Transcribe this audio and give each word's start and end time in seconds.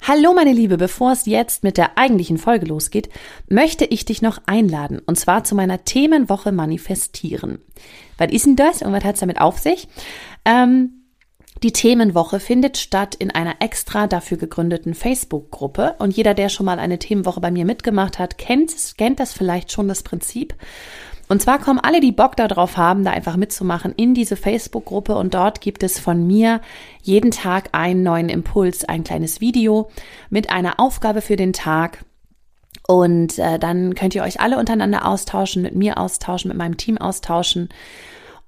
Hallo 0.00 0.32
meine 0.32 0.52
Liebe, 0.52 0.78
bevor 0.78 1.12
es 1.12 1.26
jetzt 1.26 1.64
mit 1.64 1.76
der 1.76 1.98
eigentlichen 1.98 2.38
Folge 2.38 2.66
losgeht, 2.66 3.08
möchte 3.48 3.84
ich 3.84 4.04
dich 4.04 4.22
noch 4.22 4.38
einladen 4.46 5.00
und 5.04 5.18
zwar 5.18 5.44
zu 5.44 5.54
meiner 5.54 5.84
Themenwoche 5.84 6.52
Manifestieren. 6.52 7.58
Was 8.16 8.32
ist 8.32 8.46
denn 8.46 8.56
das 8.56 8.82
und 8.82 8.92
was 8.92 9.04
hat 9.04 9.14
es 9.14 9.20
damit 9.20 9.40
auf 9.40 9.58
sich? 9.58 9.88
Ähm, 10.44 10.98
die 11.62 11.72
Themenwoche 11.72 12.38
findet 12.38 12.78
statt 12.78 13.16
in 13.16 13.32
einer 13.32 13.56
extra 13.58 14.06
dafür 14.06 14.36
gegründeten 14.36 14.94
Facebook-Gruppe 14.94 15.96
und 15.98 16.16
jeder, 16.16 16.32
der 16.32 16.48
schon 16.48 16.66
mal 16.66 16.78
eine 16.78 17.00
Themenwoche 17.00 17.40
bei 17.40 17.50
mir 17.50 17.64
mitgemacht 17.64 18.20
hat, 18.20 18.38
kennt, 18.38 18.72
kennt 18.96 19.18
das 19.18 19.32
vielleicht 19.32 19.72
schon 19.72 19.88
das 19.88 20.04
Prinzip. 20.04 20.54
Und 21.28 21.42
zwar 21.42 21.58
kommen 21.58 21.78
alle, 21.78 22.00
die 22.00 22.12
Bock 22.12 22.36
darauf 22.36 22.76
haben, 22.76 23.04
da 23.04 23.10
einfach 23.10 23.36
mitzumachen, 23.36 23.92
in 23.96 24.14
diese 24.14 24.34
Facebook-Gruppe 24.34 25.14
und 25.14 25.34
dort 25.34 25.60
gibt 25.60 25.82
es 25.82 25.98
von 25.98 26.26
mir 26.26 26.60
jeden 27.02 27.30
Tag 27.30 27.68
einen 27.72 28.02
neuen 28.02 28.30
Impuls, 28.30 28.86
ein 28.86 29.04
kleines 29.04 29.40
Video 29.40 29.90
mit 30.30 30.50
einer 30.50 30.80
Aufgabe 30.80 31.20
für 31.20 31.36
den 31.36 31.52
Tag. 31.52 32.04
Und 32.86 33.38
äh, 33.38 33.58
dann 33.58 33.94
könnt 33.94 34.14
ihr 34.14 34.22
euch 34.22 34.40
alle 34.40 34.58
untereinander 34.58 35.06
austauschen, 35.06 35.60
mit 35.60 35.74
mir 35.74 35.98
austauschen, 35.98 36.48
mit 36.48 36.56
meinem 36.56 36.78
Team 36.78 36.96
austauschen. 36.96 37.68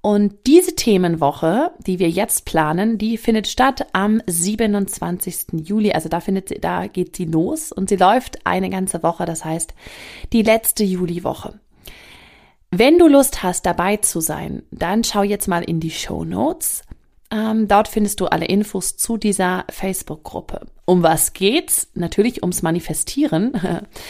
Und 0.00 0.46
diese 0.46 0.74
Themenwoche, 0.74 1.72
die 1.86 1.98
wir 1.98 2.08
jetzt 2.08 2.46
planen, 2.46 2.96
die 2.96 3.18
findet 3.18 3.48
statt 3.48 3.86
am 3.92 4.22
27. 4.26 5.48
Juli. 5.52 5.92
Also 5.92 6.08
da 6.08 6.20
findet 6.20 6.48
sie, 6.48 6.54
da 6.58 6.86
geht 6.86 7.16
sie 7.16 7.26
los 7.26 7.70
und 7.70 7.90
sie 7.90 7.96
läuft 7.96 8.46
eine 8.46 8.70
ganze 8.70 9.02
Woche. 9.02 9.26
Das 9.26 9.44
heißt, 9.44 9.74
die 10.32 10.40
letzte 10.40 10.84
Juliwoche. 10.84 11.60
Wenn 12.70 12.98
du 12.98 13.08
Lust 13.08 13.42
hast, 13.42 13.66
dabei 13.66 13.96
zu 13.96 14.20
sein, 14.20 14.62
dann 14.70 15.02
schau 15.02 15.22
jetzt 15.22 15.48
mal 15.48 15.64
in 15.64 15.80
die 15.80 15.90
Show 15.90 16.24
Notes. 16.24 16.82
Ähm, 17.32 17.66
dort 17.66 17.88
findest 17.88 18.20
du 18.20 18.26
alle 18.26 18.46
Infos 18.46 18.96
zu 18.96 19.16
dieser 19.16 19.64
Facebook-Gruppe. 19.70 20.66
Um 20.84 21.02
was 21.02 21.32
geht's? 21.32 21.88
Natürlich 21.94 22.42
ums 22.42 22.62
Manifestieren. 22.62 23.60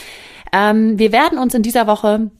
ähm, 0.53 0.98
wir 0.98 1.12
werden 1.12 1.38
uns 1.38 1.55
in 1.55 1.62
dieser 1.62 1.86
Woche 1.86 2.31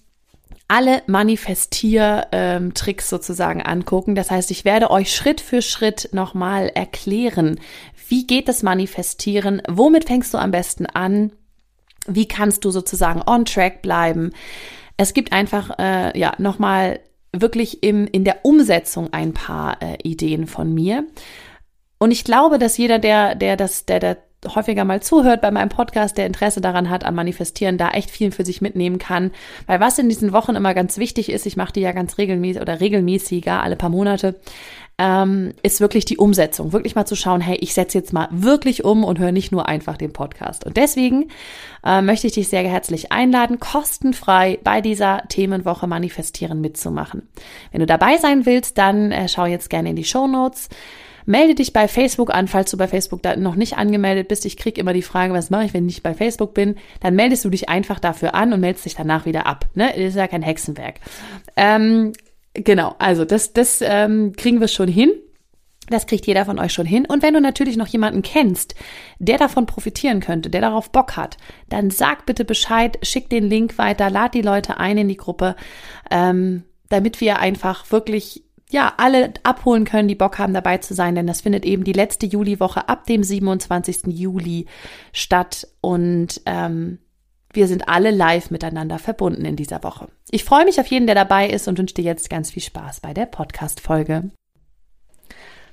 alle 0.69 1.03
Manifestier-Tricks 1.07 3.09
sozusagen 3.09 3.63
angucken. 3.63 4.15
Das 4.15 4.31
heißt, 4.31 4.51
ich 4.51 4.67
werde 4.67 4.91
euch 4.91 5.15
Schritt 5.15 5.41
für 5.41 5.63
Schritt 5.63 6.11
nochmal 6.13 6.69
erklären, 6.69 7.59
wie 8.09 8.27
geht 8.27 8.49
das 8.49 8.63
Manifestieren, 8.63 9.63
womit 9.69 10.05
fängst 10.05 10.35
du 10.35 10.39
am 10.39 10.51
besten 10.51 10.87
an, 10.87 11.33
wie 12.07 12.29
kannst 12.29 12.65
du 12.65 12.71
sozusagen 12.71 13.23
on 13.27 13.45
track 13.45 13.83
bleiben, 13.83 14.33
es 15.01 15.15
gibt 15.15 15.33
einfach 15.33 15.79
äh, 15.79 16.19
ja 16.19 16.35
nochmal 16.37 17.01
wirklich 17.33 17.83
im, 17.83 18.07
in 18.07 18.25
der 18.25 18.45
Umsetzung 18.45 19.15
ein 19.15 19.33
paar 19.33 19.81
äh, 19.81 19.97
Ideen 20.03 20.47
von 20.47 20.75
mir. 20.75 21.07
Und 21.99 22.11
ich 22.11 22.23
glaube, 22.23 22.59
dass 22.59 22.77
jeder, 22.77 22.99
der, 22.99 23.35
der 23.35 23.57
das, 23.57 23.87
der, 23.87 23.99
der 23.99 24.19
häufiger 24.55 24.85
mal 24.85 25.01
zuhört 25.01 25.41
bei 25.41 25.51
meinem 25.51 25.71
Podcast, 25.71 26.19
der 26.19 26.27
Interesse 26.27 26.61
daran 26.61 26.91
hat, 26.91 27.05
am 27.05 27.15
Manifestieren, 27.15 27.79
da 27.79 27.91
echt 27.93 28.11
viel 28.11 28.31
für 28.31 28.45
sich 28.45 28.61
mitnehmen 28.61 28.99
kann. 28.99 29.31
Weil 29.67 29.81
was 29.81 29.99
in 29.99 30.11
diesen 30.11 30.35
Wochen 30.35 30.55
immer 30.55 30.75
ganz 30.75 30.99
wichtig 30.99 31.31
ist, 31.31 31.47
ich 31.47 31.57
mache 31.57 31.73
die 31.73 31.81
ja 31.81 31.93
ganz 31.93 32.19
regelmäßig 32.19 32.61
oder 32.61 32.81
regelmäßiger, 32.81 33.63
alle 33.63 33.77
paar 33.77 33.91
Monate, 33.91 34.39
ähm, 35.01 35.55
ist 35.63 35.81
wirklich 35.81 36.05
die 36.05 36.19
Umsetzung. 36.19 36.75
Wirklich 36.75 36.95
mal 36.95 37.07
zu 37.07 37.17
schauen, 37.17 37.41
hey, 37.41 37.57
ich 37.57 37.73
setze 37.73 37.97
jetzt 37.97 38.13
mal 38.13 38.29
wirklich 38.31 38.85
um 38.85 39.03
und 39.03 39.19
höre 39.19 39.33
nicht 39.33 39.51
nur 39.51 39.67
einfach 39.67 39.97
den 39.97 40.13
Podcast. 40.13 40.67
Und 40.67 40.77
deswegen 40.77 41.31
äh, 41.85 42.03
möchte 42.03 42.27
ich 42.27 42.35
dich 42.35 42.49
sehr 42.49 42.69
herzlich 42.69 43.11
einladen, 43.11 43.59
kostenfrei 43.59 44.59
bei 44.63 44.83
dieser 44.83 45.23
Themenwoche 45.29 45.87
Manifestieren 45.87 46.61
mitzumachen. 46.61 47.27
Wenn 47.73 47.81
du 47.81 47.87
dabei 47.87 48.19
sein 48.19 48.45
willst, 48.45 48.77
dann 48.77 49.11
äh, 49.11 49.27
schau 49.27 49.47
jetzt 49.47 49.71
gerne 49.71 49.89
in 49.89 49.97
die 49.97 50.05
Show 50.05 50.27
Notes. 50.27 50.69
Melde 51.25 51.55
dich 51.55 51.73
bei 51.73 51.89
Facebook 51.89 52.35
an, 52.35 52.47
falls 52.47 52.71
du 52.71 52.77
bei 52.77 52.89
Facebook 52.89 53.23
da 53.23 53.37
noch 53.37 53.55
nicht 53.55 53.79
angemeldet 53.79 54.29
bist. 54.29 54.45
Ich 54.45 54.59
kriege 54.59 54.81
immer 54.81 54.93
die 54.93 55.03
Frage, 55.03 55.33
was 55.33 55.49
mache 55.49 55.65
ich, 55.65 55.73
wenn 55.73 55.85
ich 55.85 55.97
nicht 55.97 56.03
bei 56.03 56.13
Facebook 56.13 56.53
bin? 56.53 56.77
Dann 57.01 57.15
meldest 57.15 57.45
du 57.45 57.49
dich 57.49 57.71
einfach 57.71 58.01
dafür 58.01 58.35
an 58.35 58.53
und 58.53 58.61
meldest 58.61 58.85
dich 58.85 58.97
danach 58.97 59.25
wieder 59.25 59.47
ab. 59.47 59.67
Ne? 59.75 59.87
Das 59.89 60.05
ist 60.05 60.17
ja 60.17 60.27
kein 60.27 60.43
Hexenwerk. 60.43 60.97
Ähm, 61.57 62.13
Genau, 62.55 62.95
also 62.99 63.25
das, 63.25 63.53
das 63.53 63.81
ähm, 63.81 64.33
kriegen 64.37 64.61
wir 64.61 64.69
schon 64.69 64.89
hin. 64.89 65.13
Das 65.89 66.07
kriegt 66.07 66.27
jeder 66.27 66.45
von 66.45 66.59
euch 66.61 66.73
schon 66.73 66.87
hin. 66.87 67.05
Und 67.05 67.23
wenn 67.23 67.35
du 67.35 67.41
natürlich 67.41 67.77
noch 67.77 67.89
jemanden 67.89 68.23
kennst, 68.23 68.77
der 69.19 69.39
davon 69.39 69.67
profitieren 69.67 70.21
könnte, 70.21 70.49
der 70.49 70.61
darauf 70.61 70.91
Bock 70.91 71.17
hat, 71.17 71.37
dann 71.69 71.91
sag 71.91 72.27
bitte 72.27 72.45
Bescheid, 72.45 72.99
schick 73.03 73.29
den 73.29 73.45
Link 73.45 73.77
weiter, 73.77 74.09
lad 74.09 74.35
die 74.35 74.43
Leute 74.43 74.79
ein 74.79 74.99
in 74.99 75.09
die 75.09 75.17
Gruppe, 75.17 75.57
ähm, 76.11 76.63
damit 76.89 77.21
wir 77.21 77.41
einfach 77.41 77.91
wirklich 77.91 78.45
ja, 78.71 78.95
alle 78.99 79.35
abholen 79.43 79.85
können, 79.85 80.07
die 80.07 80.15
Bock 80.15 80.39
haben, 80.39 80.55
dabei 80.55 80.79
zu 80.79 80.95
sein, 80.95 81.17
denn 81.17 81.27
das 81.27 81.41
findet 81.41 81.65
eben 81.65 81.83
die 81.83 81.93
letzte 81.93 82.27
Juliwoche 82.27 82.89
ab 82.89 83.05
dem 83.07 83.25
27. 83.25 84.07
Juli 84.07 84.67
statt. 85.13 85.67
Und 85.81 86.41
ähm, 86.47 86.99
wir 87.53 87.67
sind 87.67 87.89
alle 87.89 88.11
live 88.13 88.51
miteinander 88.51 88.99
verbunden 88.99 89.45
in 89.45 89.57
dieser 89.57 89.83
Woche. 89.83 90.09
Ich 90.31 90.45
freue 90.45 90.65
mich 90.65 90.79
auf 90.79 90.87
jeden, 90.87 91.07
der 91.07 91.17
dabei 91.17 91.49
ist 91.49 91.67
und 91.67 91.79
wünsche 91.79 91.95
dir 91.95 92.05
jetzt 92.05 92.31
ganz 92.31 92.53
viel 92.53 92.63
Spaß 92.63 93.01
bei 93.01 93.13
der 93.13 93.27
Podcast-Folge. 93.27 94.31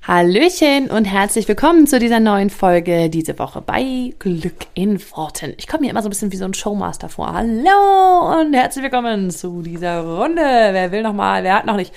Hallöchen 0.02 0.90
und 0.90 1.04
herzlich 1.04 1.46
willkommen 1.46 1.86
zu 1.86 2.00
dieser 2.00 2.18
neuen 2.18 2.50
Folge 2.50 3.10
diese 3.10 3.38
Woche 3.38 3.60
bei 3.60 4.12
Glück 4.18 4.66
in 4.74 5.00
Worten. 5.12 5.54
Ich 5.56 5.68
komme 5.68 5.82
mir 5.82 5.90
immer 5.90 6.02
so 6.02 6.08
ein 6.08 6.10
bisschen 6.10 6.32
wie 6.32 6.36
so 6.36 6.46
ein 6.46 6.54
Showmaster 6.54 7.08
vor. 7.08 7.32
Hallo 7.32 8.40
und 8.40 8.54
herzlich 8.54 8.82
willkommen 8.82 9.30
zu 9.30 9.62
dieser 9.62 10.00
Runde. 10.02 10.40
Wer 10.40 10.90
will 10.90 11.02
noch 11.02 11.12
mal? 11.12 11.44
Wer 11.44 11.54
hat 11.54 11.66
noch 11.66 11.76
nicht? 11.76 11.94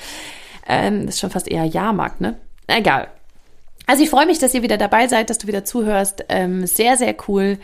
Ähm, 0.68 1.08
ist 1.08 1.20
schon 1.20 1.32
fast 1.32 1.48
eher 1.48 1.66
Jahrmarkt, 1.66 2.22
ne? 2.22 2.38
Egal. 2.68 3.08
Also 3.88 4.04
ich 4.04 4.10
freue 4.10 4.26
mich, 4.26 4.40
dass 4.40 4.54
ihr 4.54 4.62
wieder 4.62 4.78
dabei 4.78 5.08
seid, 5.08 5.30
dass 5.30 5.38
du 5.38 5.48
wieder 5.48 5.66
zuhörst. 5.66 6.26
Ähm, 6.30 6.66
sehr, 6.66 6.98
sehr 6.98 7.16
cool. 7.28 7.58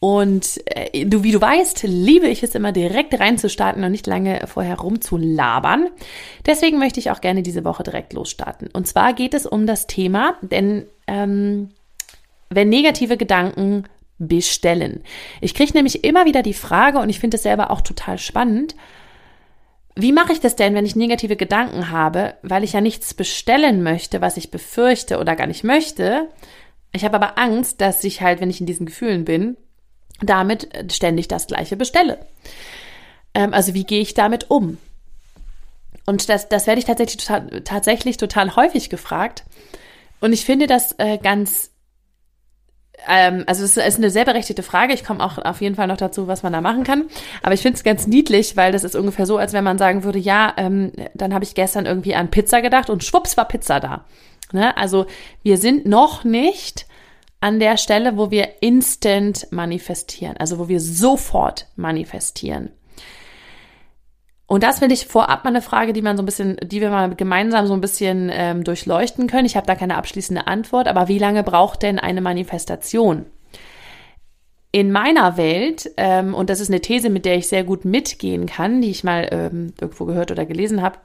Und 0.00 0.60
äh, 0.64 1.04
du, 1.04 1.22
wie 1.22 1.32
du 1.32 1.40
weißt, 1.40 1.82
liebe 1.82 2.26
ich 2.26 2.42
es 2.42 2.54
immer 2.54 2.72
direkt 2.72 3.20
reinzustarten 3.20 3.84
und 3.84 3.92
nicht 3.92 4.06
lange 4.06 4.46
vorher 4.46 4.78
rumzulabern. 4.78 5.88
Deswegen 6.46 6.78
möchte 6.78 6.98
ich 6.98 7.10
auch 7.10 7.20
gerne 7.20 7.42
diese 7.42 7.64
Woche 7.64 7.82
direkt 7.82 8.14
losstarten. 8.14 8.68
Und 8.72 8.88
zwar 8.88 9.12
geht 9.12 9.34
es 9.34 9.44
um 9.44 9.66
das 9.66 9.86
Thema, 9.86 10.36
denn 10.40 10.86
ähm, 11.06 11.68
wenn 12.48 12.70
negative 12.70 13.18
Gedanken 13.18 13.84
bestellen. 14.18 15.02
Ich 15.40 15.54
kriege 15.54 15.72
nämlich 15.72 16.04
immer 16.04 16.24
wieder 16.24 16.42
die 16.42 16.54
Frage, 16.54 16.98
und 16.98 17.08
ich 17.08 17.20
finde 17.20 17.36
es 17.36 17.42
selber 17.42 17.70
auch 17.70 17.80
total 17.80 18.18
spannend, 18.18 18.74
wie 19.96 20.12
mache 20.12 20.32
ich 20.32 20.40
das 20.40 20.56
denn, 20.56 20.74
wenn 20.74 20.86
ich 20.86 20.96
negative 20.96 21.36
Gedanken 21.36 21.90
habe, 21.90 22.34
weil 22.42 22.64
ich 22.64 22.72
ja 22.72 22.80
nichts 22.80 23.12
bestellen 23.12 23.82
möchte, 23.82 24.20
was 24.20 24.36
ich 24.36 24.50
befürchte 24.50 25.18
oder 25.18 25.36
gar 25.36 25.46
nicht 25.46 25.64
möchte? 25.64 26.28
Ich 26.92 27.04
habe 27.04 27.16
aber 27.16 27.38
Angst, 27.38 27.80
dass 27.80 28.04
ich 28.04 28.22
halt, 28.22 28.40
wenn 28.40 28.50
ich 28.50 28.60
in 28.60 28.66
diesen 28.66 28.86
Gefühlen 28.86 29.24
bin, 29.24 29.56
damit 30.22 30.68
ständig 30.92 31.28
das 31.28 31.46
Gleiche 31.46 31.76
bestelle. 31.76 32.18
Ähm, 33.34 33.54
also 33.54 33.74
wie 33.74 33.84
gehe 33.84 34.00
ich 34.00 34.14
damit 34.14 34.50
um? 34.50 34.78
Und 36.06 36.28
das, 36.28 36.48
das 36.48 36.66
werde 36.66 36.80
ich 36.80 36.86
tatsächlich 36.86 37.24
total, 37.24 37.60
tatsächlich 37.62 38.16
total 38.16 38.56
häufig 38.56 38.90
gefragt. 38.90 39.44
Und 40.20 40.32
ich 40.32 40.44
finde 40.44 40.66
das 40.66 40.94
äh, 40.98 41.18
ganz, 41.18 41.70
ähm, 43.06 43.44
also 43.46 43.64
es 43.64 43.76
ist 43.76 43.98
eine 43.98 44.10
sehr 44.10 44.24
berechtigte 44.24 44.62
Frage. 44.62 44.92
Ich 44.92 45.04
komme 45.04 45.22
auch 45.22 45.38
auf 45.38 45.60
jeden 45.60 45.76
Fall 45.76 45.86
noch 45.86 45.96
dazu, 45.96 46.26
was 46.26 46.42
man 46.42 46.52
da 46.52 46.60
machen 46.60 46.84
kann. 46.84 47.04
Aber 47.42 47.54
ich 47.54 47.60
finde 47.60 47.76
es 47.76 47.84
ganz 47.84 48.06
niedlich, 48.06 48.56
weil 48.56 48.72
das 48.72 48.84
ist 48.84 48.96
ungefähr 48.96 49.26
so, 49.26 49.38
als 49.38 49.52
wenn 49.52 49.64
man 49.64 49.78
sagen 49.78 50.04
würde, 50.04 50.18
ja, 50.18 50.52
ähm, 50.56 50.92
dann 51.14 51.32
habe 51.32 51.44
ich 51.44 51.54
gestern 51.54 51.86
irgendwie 51.86 52.14
an 52.14 52.30
Pizza 52.30 52.60
gedacht 52.60 52.90
und 52.90 53.04
schwupps 53.04 53.36
war 53.36 53.46
Pizza 53.46 53.80
da. 53.80 54.04
Ne? 54.52 54.76
Also 54.76 55.06
wir 55.42 55.58
sind 55.58 55.86
noch 55.86 56.24
nicht 56.24 56.86
an 57.40 57.58
der 57.58 57.76
Stelle, 57.76 58.16
wo 58.16 58.30
wir 58.30 58.62
instant 58.62 59.48
manifestieren, 59.50 60.36
also 60.36 60.58
wo 60.58 60.68
wir 60.68 60.80
sofort 60.80 61.66
manifestieren. 61.76 62.70
Und 64.46 64.64
das 64.64 64.80
finde 64.80 64.94
ich 64.94 65.06
vorab 65.06 65.44
mal 65.44 65.50
eine 65.50 65.62
Frage, 65.62 65.92
die 65.92 66.02
man 66.02 66.16
so 66.16 66.24
ein 66.24 66.26
bisschen, 66.26 66.56
die 66.60 66.80
wir 66.80 66.90
mal 66.90 67.14
gemeinsam 67.14 67.66
so 67.68 67.72
ein 67.72 67.80
bisschen 67.80 68.30
ähm, 68.32 68.64
durchleuchten 68.64 69.28
können. 69.28 69.46
Ich 69.46 69.56
habe 69.56 69.66
da 69.66 69.76
keine 69.76 69.96
abschließende 69.96 70.48
Antwort, 70.48 70.88
aber 70.88 71.06
wie 71.06 71.20
lange 71.20 71.44
braucht 71.44 71.82
denn 71.82 72.00
eine 72.00 72.20
Manifestation? 72.20 73.26
In 74.72 74.90
meiner 74.90 75.36
Welt, 75.36 75.90
ähm, 75.96 76.34
und 76.34 76.50
das 76.50 76.58
ist 76.58 76.68
eine 76.68 76.80
These, 76.80 77.10
mit 77.10 77.26
der 77.26 77.36
ich 77.36 77.46
sehr 77.46 77.62
gut 77.62 77.84
mitgehen 77.84 78.46
kann, 78.46 78.80
die 78.80 78.90
ich 78.90 79.04
mal 79.04 79.28
ähm, 79.30 79.72
irgendwo 79.80 80.04
gehört 80.04 80.32
oder 80.32 80.44
gelesen 80.46 80.82
habe, 80.82 80.98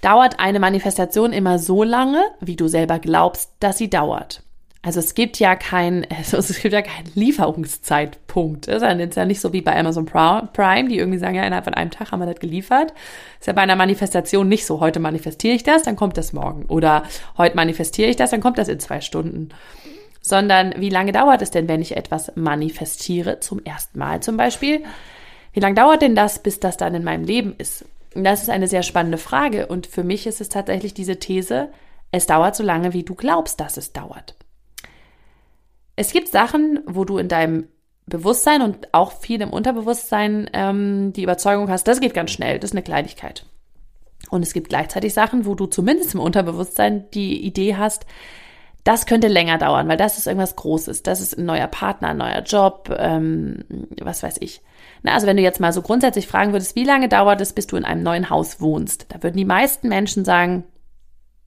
dauert 0.00 0.40
eine 0.40 0.60
Manifestation 0.60 1.32
immer 1.32 1.58
so 1.58 1.82
lange, 1.82 2.22
wie 2.40 2.56
du 2.56 2.68
selber 2.68 2.98
glaubst, 2.98 3.52
dass 3.60 3.76
sie 3.76 3.90
dauert. 3.90 4.42
Also 4.84 5.00
es 5.00 5.14
gibt 5.14 5.38
ja 5.38 5.56
kein, 5.56 6.06
also 6.16 6.36
es 6.36 6.60
gibt 6.60 6.74
ja 6.74 6.82
keinen 6.82 7.10
Lieferungszeitpunkt. 7.14 8.68
Das 8.68 8.82
ist 8.82 9.16
ja 9.16 9.24
nicht 9.24 9.40
so 9.40 9.52
wie 9.52 9.62
bei 9.62 9.76
Amazon 9.76 10.04
Prime, 10.04 10.88
die 10.88 10.98
irgendwie 10.98 11.18
sagen, 11.18 11.34
ja, 11.34 11.44
innerhalb 11.44 11.64
von 11.64 11.74
einem 11.74 11.90
Tag 11.90 12.12
haben 12.12 12.20
wir 12.20 12.26
das 12.26 12.38
geliefert. 12.38 12.92
Ist 13.40 13.46
ja 13.46 13.54
bei 13.54 13.62
einer 13.62 13.76
Manifestation 13.76 14.48
nicht 14.48 14.66
so. 14.66 14.80
Heute 14.80 15.00
manifestiere 15.00 15.54
ich 15.54 15.62
das, 15.62 15.82
dann 15.82 15.96
kommt 15.96 16.18
das 16.18 16.32
morgen. 16.32 16.66
Oder 16.66 17.04
heute 17.38 17.56
manifestiere 17.56 18.10
ich 18.10 18.16
das, 18.16 18.30
dann 18.30 18.40
kommt 18.40 18.58
das 18.58 18.68
in 18.68 18.78
zwei 18.78 19.00
Stunden. 19.00 19.48
Sondern 20.20 20.74
wie 20.78 20.90
lange 20.90 21.12
dauert 21.12 21.42
es 21.42 21.50
denn, 21.50 21.68
wenn 21.68 21.82
ich 21.82 21.96
etwas 21.96 22.32
manifestiere, 22.34 23.40
zum 23.40 23.62
ersten 23.64 23.98
Mal 23.98 24.20
zum 24.20 24.36
Beispiel? 24.36 24.84
Wie 25.52 25.60
lange 25.60 25.74
dauert 25.74 26.02
denn 26.02 26.14
das, 26.14 26.38
bis 26.38 26.60
das 26.60 26.76
dann 26.76 26.94
in 26.94 27.04
meinem 27.04 27.24
Leben 27.24 27.54
ist? 27.56 27.84
Das 28.14 28.42
ist 28.42 28.50
eine 28.50 28.68
sehr 28.68 28.82
spannende 28.82 29.18
Frage. 29.18 29.66
Und 29.66 29.86
für 29.86 30.04
mich 30.04 30.26
ist 30.26 30.40
es 30.40 30.48
tatsächlich 30.48 30.94
diese 30.94 31.18
These, 31.18 31.68
es 32.10 32.26
dauert 32.26 32.54
so 32.54 32.62
lange, 32.62 32.92
wie 32.92 33.02
du 33.02 33.14
glaubst, 33.14 33.60
dass 33.60 33.76
es 33.76 33.92
dauert. 33.92 34.34
Es 35.96 36.12
gibt 36.12 36.28
Sachen, 36.28 36.80
wo 36.86 37.04
du 37.04 37.18
in 37.18 37.28
deinem 37.28 37.68
Bewusstsein 38.06 38.62
und 38.62 38.92
auch 38.92 39.12
viel 39.12 39.40
im 39.40 39.50
Unterbewusstsein 39.50 40.50
ähm, 40.52 41.12
die 41.14 41.22
Überzeugung 41.22 41.70
hast, 41.70 41.88
das 41.88 42.00
geht 42.00 42.14
ganz 42.14 42.32
schnell, 42.32 42.58
das 42.58 42.70
ist 42.70 42.76
eine 42.76 42.82
Kleinigkeit. 42.82 43.46
Und 44.30 44.42
es 44.42 44.52
gibt 44.52 44.68
gleichzeitig 44.68 45.14
Sachen, 45.14 45.46
wo 45.46 45.54
du 45.54 45.66
zumindest 45.66 46.14
im 46.14 46.20
Unterbewusstsein 46.20 47.10
die 47.12 47.44
Idee 47.44 47.76
hast, 47.76 48.06
das 48.82 49.06
könnte 49.06 49.28
länger 49.28 49.56
dauern, 49.56 49.88
weil 49.88 49.96
das 49.96 50.18
ist 50.18 50.26
irgendwas 50.26 50.56
Großes. 50.56 51.02
Das 51.02 51.22
ist 51.22 51.38
ein 51.38 51.46
neuer 51.46 51.68
Partner, 51.68 52.08
ein 52.08 52.18
neuer 52.18 52.42
Job, 52.42 52.94
ähm, 52.98 53.64
was 53.98 54.22
weiß 54.22 54.36
ich. 54.40 54.60
Na, 55.02 55.14
also 55.14 55.26
wenn 55.26 55.38
du 55.38 55.42
jetzt 55.42 55.60
mal 55.60 55.72
so 55.72 55.80
grundsätzlich 55.80 56.26
fragen 56.26 56.52
würdest, 56.52 56.76
wie 56.76 56.84
lange 56.84 57.08
dauert 57.08 57.40
es, 57.40 57.54
bis 57.54 57.66
du 57.66 57.76
in 57.76 57.86
einem 57.86 58.02
neuen 58.02 58.28
Haus 58.28 58.60
wohnst, 58.60 59.06
da 59.08 59.22
würden 59.22 59.38
die 59.38 59.46
meisten 59.46 59.88
Menschen 59.88 60.26
sagen, 60.26 60.64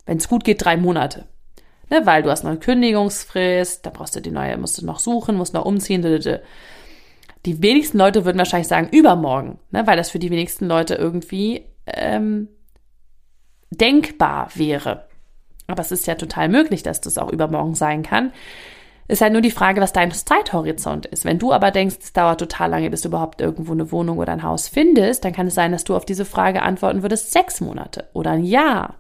wenn 0.08 0.18
es 0.18 0.30
gut 0.30 0.44
geht, 0.44 0.66
drei 0.66 0.78
Monate. 0.78 1.26
Ne, 1.90 2.06
weil 2.06 2.24
du 2.24 2.30
hast 2.30 2.44
noch 2.44 2.52
eine 2.52 2.60
Kündigungsfrist, 2.60 3.86
da 3.86 3.90
brauchst 3.90 4.16
du 4.16 4.22
die 4.22 4.32
neue, 4.32 4.58
musst 4.58 4.82
du 4.82 4.86
noch 4.86 5.00
suchen, 5.00 5.36
musst 5.36 5.54
noch 5.54 5.66
umziehen. 5.66 6.02
Die 7.46 7.62
wenigsten 7.62 7.98
Leute 7.98 8.26
würden 8.26 8.38
wahrscheinlich 8.38 8.68
sagen, 8.68 8.90
übermorgen, 8.92 9.60
ne, 9.72 9.88
weil 9.88 9.96
das 9.96 10.10
für 10.10 10.20
die 10.20 10.30
wenigsten 10.30 10.68
Leute 10.68 10.96
irgendwie 10.96 11.64
ähm, 11.86 12.50
denkbar 13.72 14.50
wäre. 14.56 15.08
Aber 15.68 15.82
es 15.82 15.92
ist 15.92 16.08
ja 16.08 16.16
total 16.16 16.50
möglich, 16.50 16.84
dass 16.84 17.00
das 17.00 17.18
auch 17.18 17.32
übermorgen 17.32 17.76
sein 17.76 18.04
kann. 18.04 18.34
Ist 19.10 19.22
halt 19.22 19.32
nur 19.32 19.42
die 19.42 19.52
Frage, 19.52 19.80
was 19.80 19.94
dein 19.94 20.12
Zeithorizont 20.12 21.06
ist. 21.06 21.24
Wenn 21.24 21.40
du 21.40 21.54
aber 21.54 21.72
denkst, 21.72 21.98
es 22.02 22.12
dauert 22.12 22.42
total 22.42 22.70
lange, 22.70 22.90
bis 22.90 23.02
du 23.02 23.08
überhaupt 23.08 23.40
irgendwo 23.40 23.72
eine 23.72 23.90
Wohnung 23.94 24.18
oder 24.18 24.34
ein 24.34 24.44
Haus 24.44 24.68
findest, 24.68 25.24
dann 25.24 25.32
kann 25.32 25.48
es 25.48 25.56
sein, 25.56 25.72
dass 25.72 25.86
du 25.86 25.96
auf 25.96 26.04
diese 26.04 26.26
Frage 26.26 26.62
antworten 26.62 27.02
würdest, 27.02 27.32
sechs 27.32 27.62
Monate 27.62 28.10
oder 28.12 28.32
ein 28.32 28.44
Jahr 28.44 28.96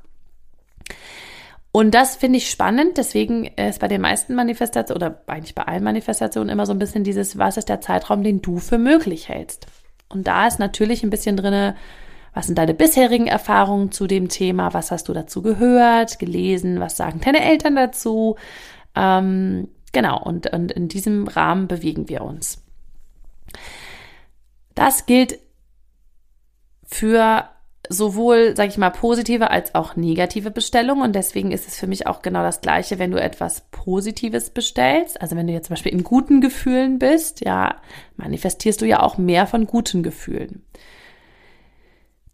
und 1.71 1.91
das 1.91 2.15
finde 2.15 2.37
ich 2.37 2.49
spannend. 2.49 2.97
Deswegen 2.97 3.45
ist 3.45 3.79
bei 3.79 3.87
den 3.87 4.01
meisten 4.01 4.35
Manifestationen 4.35 5.01
oder 5.01 5.21
eigentlich 5.27 5.55
bei 5.55 5.63
allen 5.63 5.83
Manifestationen 5.83 6.49
immer 6.49 6.65
so 6.65 6.73
ein 6.73 6.79
bisschen 6.79 7.03
dieses, 7.03 7.37
was 7.37 7.57
ist 7.57 7.69
der 7.69 7.81
Zeitraum, 7.81 8.23
den 8.23 8.41
du 8.41 8.57
für 8.57 8.77
möglich 8.77 9.29
hältst? 9.29 9.67
Und 10.09 10.27
da 10.27 10.47
ist 10.47 10.59
natürlich 10.59 11.03
ein 11.03 11.09
bisschen 11.09 11.37
drinne, 11.37 11.75
was 12.33 12.47
sind 12.47 12.57
deine 12.57 12.73
bisherigen 12.73 13.27
Erfahrungen 13.27 13.91
zu 13.91 14.07
dem 14.07 14.29
Thema? 14.29 14.73
Was 14.73 14.91
hast 14.91 15.09
du 15.09 15.13
dazu 15.13 15.41
gehört, 15.41 16.19
gelesen? 16.19 16.79
Was 16.79 16.95
sagen 16.95 17.19
deine 17.23 17.43
Eltern 17.43 17.75
dazu? 17.75 18.35
Ähm, 18.95 19.69
genau, 19.91 20.21
und, 20.21 20.47
und 20.53 20.71
in 20.71 20.87
diesem 20.87 21.27
Rahmen 21.27 21.67
bewegen 21.67 22.09
wir 22.09 22.21
uns. 22.21 22.63
Das 24.75 25.05
gilt 25.07 25.39
für 26.85 27.49
sowohl, 27.89 28.55
sage 28.55 28.69
ich 28.69 28.77
mal, 28.77 28.89
positive 28.89 29.49
als 29.49 29.75
auch 29.75 29.95
negative 29.95 30.51
Bestellungen. 30.51 31.03
Und 31.03 31.15
deswegen 31.15 31.51
ist 31.51 31.67
es 31.67 31.77
für 31.77 31.87
mich 31.87 32.07
auch 32.07 32.21
genau 32.21 32.43
das 32.43 32.61
Gleiche, 32.61 32.99
wenn 32.99 33.11
du 33.11 33.21
etwas 33.21 33.65
Positives 33.71 34.49
bestellst. 34.49 35.21
Also 35.21 35.35
wenn 35.35 35.47
du 35.47 35.53
jetzt 35.53 35.67
zum 35.67 35.75
Beispiel 35.75 35.93
in 35.93 36.03
guten 36.03 36.41
Gefühlen 36.41 36.99
bist, 36.99 37.43
ja, 37.43 37.77
manifestierst 38.15 38.81
du 38.81 38.85
ja 38.85 39.01
auch 39.01 39.17
mehr 39.17 39.47
von 39.47 39.67
guten 39.67 40.03
Gefühlen. 40.03 40.63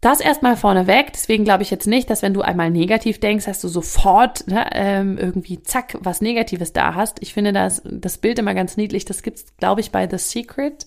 Das 0.04 0.20
erstmal 0.20 0.58
vorneweg. 0.58 1.14
Deswegen 1.14 1.44
glaube 1.44 1.62
ich 1.62 1.70
jetzt 1.70 1.86
nicht, 1.86 2.10
dass 2.10 2.20
wenn 2.20 2.34
du 2.34 2.42
einmal 2.42 2.70
negativ 2.70 3.20
denkst, 3.20 3.46
dass 3.46 3.62
du 3.62 3.68
sofort 3.68 4.46
ne, 4.46 4.68
ähm, 4.72 5.16
irgendwie 5.16 5.62
zack 5.62 5.96
was 5.98 6.20
Negatives 6.20 6.74
da 6.74 6.94
hast. 6.94 7.22
Ich 7.22 7.32
finde 7.32 7.54
das, 7.54 7.80
das 7.86 8.18
Bild 8.18 8.38
immer 8.38 8.52
ganz 8.52 8.76
niedlich. 8.76 9.06
Das 9.06 9.22
gibt's, 9.22 9.46
glaube 9.56 9.80
ich, 9.80 9.92
bei 9.92 10.06
The 10.06 10.18
Secret 10.18 10.86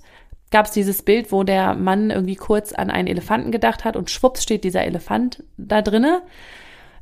gab 0.51 0.65
es 0.65 0.71
dieses 0.71 1.01
Bild, 1.01 1.31
wo 1.31 1.43
der 1.43 1.75
Mann 1.75 2.09
irgendwie 2.09 2.35
kurz 2.35 2.73
an 2.73 2.89
einen 2.89 3.07
Elefanten 3.07 3.51
gedacht 3.51 3.83
hat 3.83 3.95
und 3.95 4.09
schwupps 4.09 4.43
steht 4.43 4.63
dieser 4.63 4.83
Elefant 4.83 5.43
da 5.57 5.81
drinne 5.81 6.21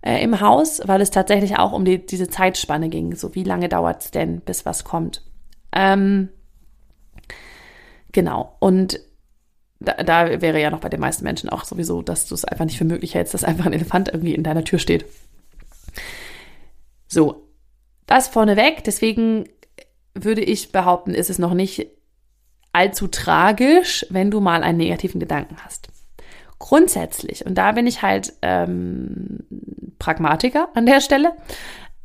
äh, 0.01 0.21
im 0.23 0.39
Haus, 0.39 0.81
weil 0.85 1.01
es 1.01 1.11
tatsächlich 1.11 1.57
auch 1.57 1.71
um 1.71 1.85
die, 1.85 2.05
diese 2.05 2.29
Zeitspanne 2.29 2.89
ging. 2.89 3.15
So, 3.15 3.35
wie 3.35 3.43
lange 3.43 3.69
dauert 3.69 4.03
es 4.03 4.11
denn, 4.11 4.41
bis 4.41 4.65
was 4.65 4.83
kommt? 4.83 5.23
Ähm, 5.71 6.29
genau. 8.11 8.55
Und 8.59 8.99
da, 9.79 9.93
da 10.03 10.41
wäre 10.41 10.59
ja 10.59 10.71
noch 10.71 10.79
bei 10.79 10.89
den 10.89 10.99
meisten 10.99 11.23
Menschen 11.23 11.49
auch 11.49 11.65
sowieso, 11.65 12.01
dass 12.01 12.27
du 12.27 12.33
es 12.33 12.45
einfach 12.45 12.65
nicht 12.65 12.77
für 12.77 12.85
möglich 12.85 13.13
hältst, 13.13 13.33
dass 13.33 13.43
einfach 13.43 13.65
ein 13.65 13.73
Elefant 13.73 14.09
irgendwie 14.09 14.33
in 14.33 14.43
deiner 14.43 14.63
Tür 14.63 14.79
steht. 14.79 15.05
So, 17.07 17.47
das 18.07 18.27
vorneweg. 18.27 18.83
Deswegen 18.83 19.49
würde 20.13 20.41
ich 20.41 20.71
behaupten, 20.71 21.13
ist 21.13 21.29
es 21.29 21.39
noch 21.39 21.53
nicht 21.53 21.87
allzu 22.75 23.07
tragisch, 23.07 24.05
wenn 24.09 24.29
du 24.29 24.41
mal 24.41 24.63
einen 24.63 24.77
negativen 24.77 25.19
Gedanken 25.19 25.57
hast. 25.63 25.87
Grundsätzlich, 26.59 27.45
und 27.45 27.55
da 27.55 27.71
bin 27.71 27.87
ich 27.87 28.01
halt 28.01 28.33
ähm, 28.41 29.39
Pragmatiker 29.97 30.69
an 30.73 30.85
der 30.85 31.01
Stelle, 31.01 31.33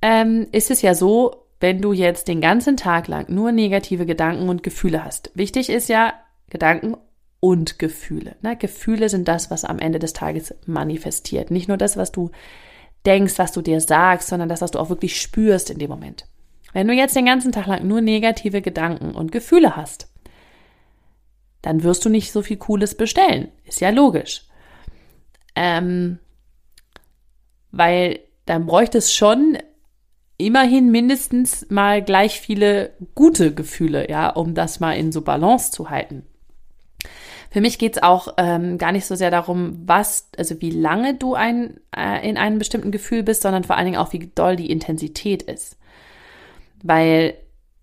ähm, 0.00 0.46
ist 0.52 0.70
es 0.70 0.82
ja 0.82 0.94
so, 0.94 1.46
wenn 1.61 1.81
du 1.81 1.93
jetzt 1.93 2.28
den 2.28 2.40
ganzen 2.40 2.76
Tag 2.76 3.08
lang 3.08 3.26
nur 3.28 3.52
negative 3.52 4.06
Gedanken 4.06 4.49
und 4.49 4.62
Gefühle 4.62 5.05
hast. 5.05 5.31
Wichtig 5.34 5.69
ist 5.70 5.88
ja 5.88 6.14
Gedanken 6.49 6.96
und 7.40 7.78
Gefühle. 7.78 8.37
Ne? 8.43 8.56
Gefühle 8.56 9.08
sind 9.08 9.28
das, 9.28 9.50
was 9.50 9.64
am 9.64 9.78
Ende 9.78 9.99
des 9.99 10.12
Tages 10.12 10.55
manifestiert. 10.66 11.50
Nicht 11.50 11.69
nur 11.69 11.76
das, 11.76 11.96
was 11.96 12.12
du 12.12 12.31
denkst, 13.06 13.38
was 13.38 13.52
du 13.52 13.62
dir 13.62 13.81
sagst, 13.81 14.28
sondern 14.28 14.49
das, 14.49 14.62
was 14.62 14.70
du 14.70 14.78
auch 14.78 14.88
wirklich 14.88 15.20
spürst 15.20 15.70
in 15.70 15.78
dem 15.78 15.90
Moment. 15.90 16.26
Wenn 16.73 16.87
du 16.87 16.94
jetzt 16.94 17.16
den 17.16 17.26
ganzen 17.26 17.52
Tag 17.52 17.66
lang 17.66 17.87
nur 17.87 18.00
negative 18.00 18.62
Gedanken 18.62 19.12
und 19.12 19.32
Gefühle 19.32 19.76
hast, 19.76 20.10
dann 21.62 21.83
wirst 21.83 22.05
du 22.05 22.09
nicht 22.09 22.33
so 22.33 22.43
viel 22.43 22.57
Cooles 22.57 22.97
bestellen. 22.97 23.49
Ist 23.65 23.81
ja 23.81 23.91
logisch. 23.91 24.47
Ähm, 25.55 26.19
weil 27.71 28.21
dann 28.47 28.67
bräuchte 28.67 28.99
es 28.99 29.15
schon 29.15 29.59
immerhin 30.39 30.91
mindestens 30.91 31.67
mal 31.71 32.03
gleich 32.03 32.41
viele 32.41 32.95
gute 33.15 33.55
Gefühle, 33.55 34.11
ja, 34.11 34.31
um 34.31 34.55
das 34.55 34.81
mal 34.81 34.93
in 34.93 35.12
so 35.12 35.21
Balance 35.21 35.71
zu 35.71 35.91
halten. 35.91 36.25
Für 37.51 37.61
mich 37.61 37.79
geht's 37.79 38.03
auch 38.03 38.35
ähm, 38.37 38.79
gar 38.79 38.93
nicht 38.93 39.07
so 39.07 39.17
sehr 39.17 39.31
darum, 39.31 39.83
was, 39.85 40.29
also 40.39 40.61
wie 40.61 40.71
lange 40.71 41.15
du 41.15 41.35
ein, 41.35 41.81
äh, 41.95 42.29
in 42.29 42.39
einem 42.39 42.59
bestimmten 42.59 42.93
Gefühl 42.93 43.25
bist, 43.25 43.43
sondern 43.43 43.64
vor 43.64 43.76
allen 43.76 43.87
Dingen 43.87 43.99
auch, 43.99 44.12
wie 44.12 44.31
doll 44.35 44.55
die 44.55 44.71
Intensität 44.71 45.43
ist. 45.43 45.76
Weil 46.83 47.35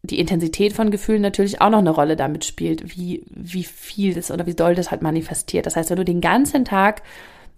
die 0.03 0.19
Intensität 0.19 0.73
von 0.73 0.91
Gefühlen 0.91 1.21
natürlich 1.21 1.61
auch 1.61 1.69
noch 1.69 1.79
eine 1.79 1.89
Rolle 1.89 2.15
damit 2.15 2.45
spielt, 2.45 2.95
wie, 2.95 3.23
wie 3.29 3.63
viel 3.63 4.13
das 4.13 4.31
oder 4.31 4.45
wie 4.45 4.53
doll 4.53 4.75
das 4.75 4.91
halt 4.91 5.01
manifestiert. 5.01 5.65
Das 5.65 5.75
heißt, 5.75 5.89
wenn 5.89 5.97
du 5.97 6.05
den 6.05 6.21
ganzen 6.21 6.65
Tag 6.65 7.01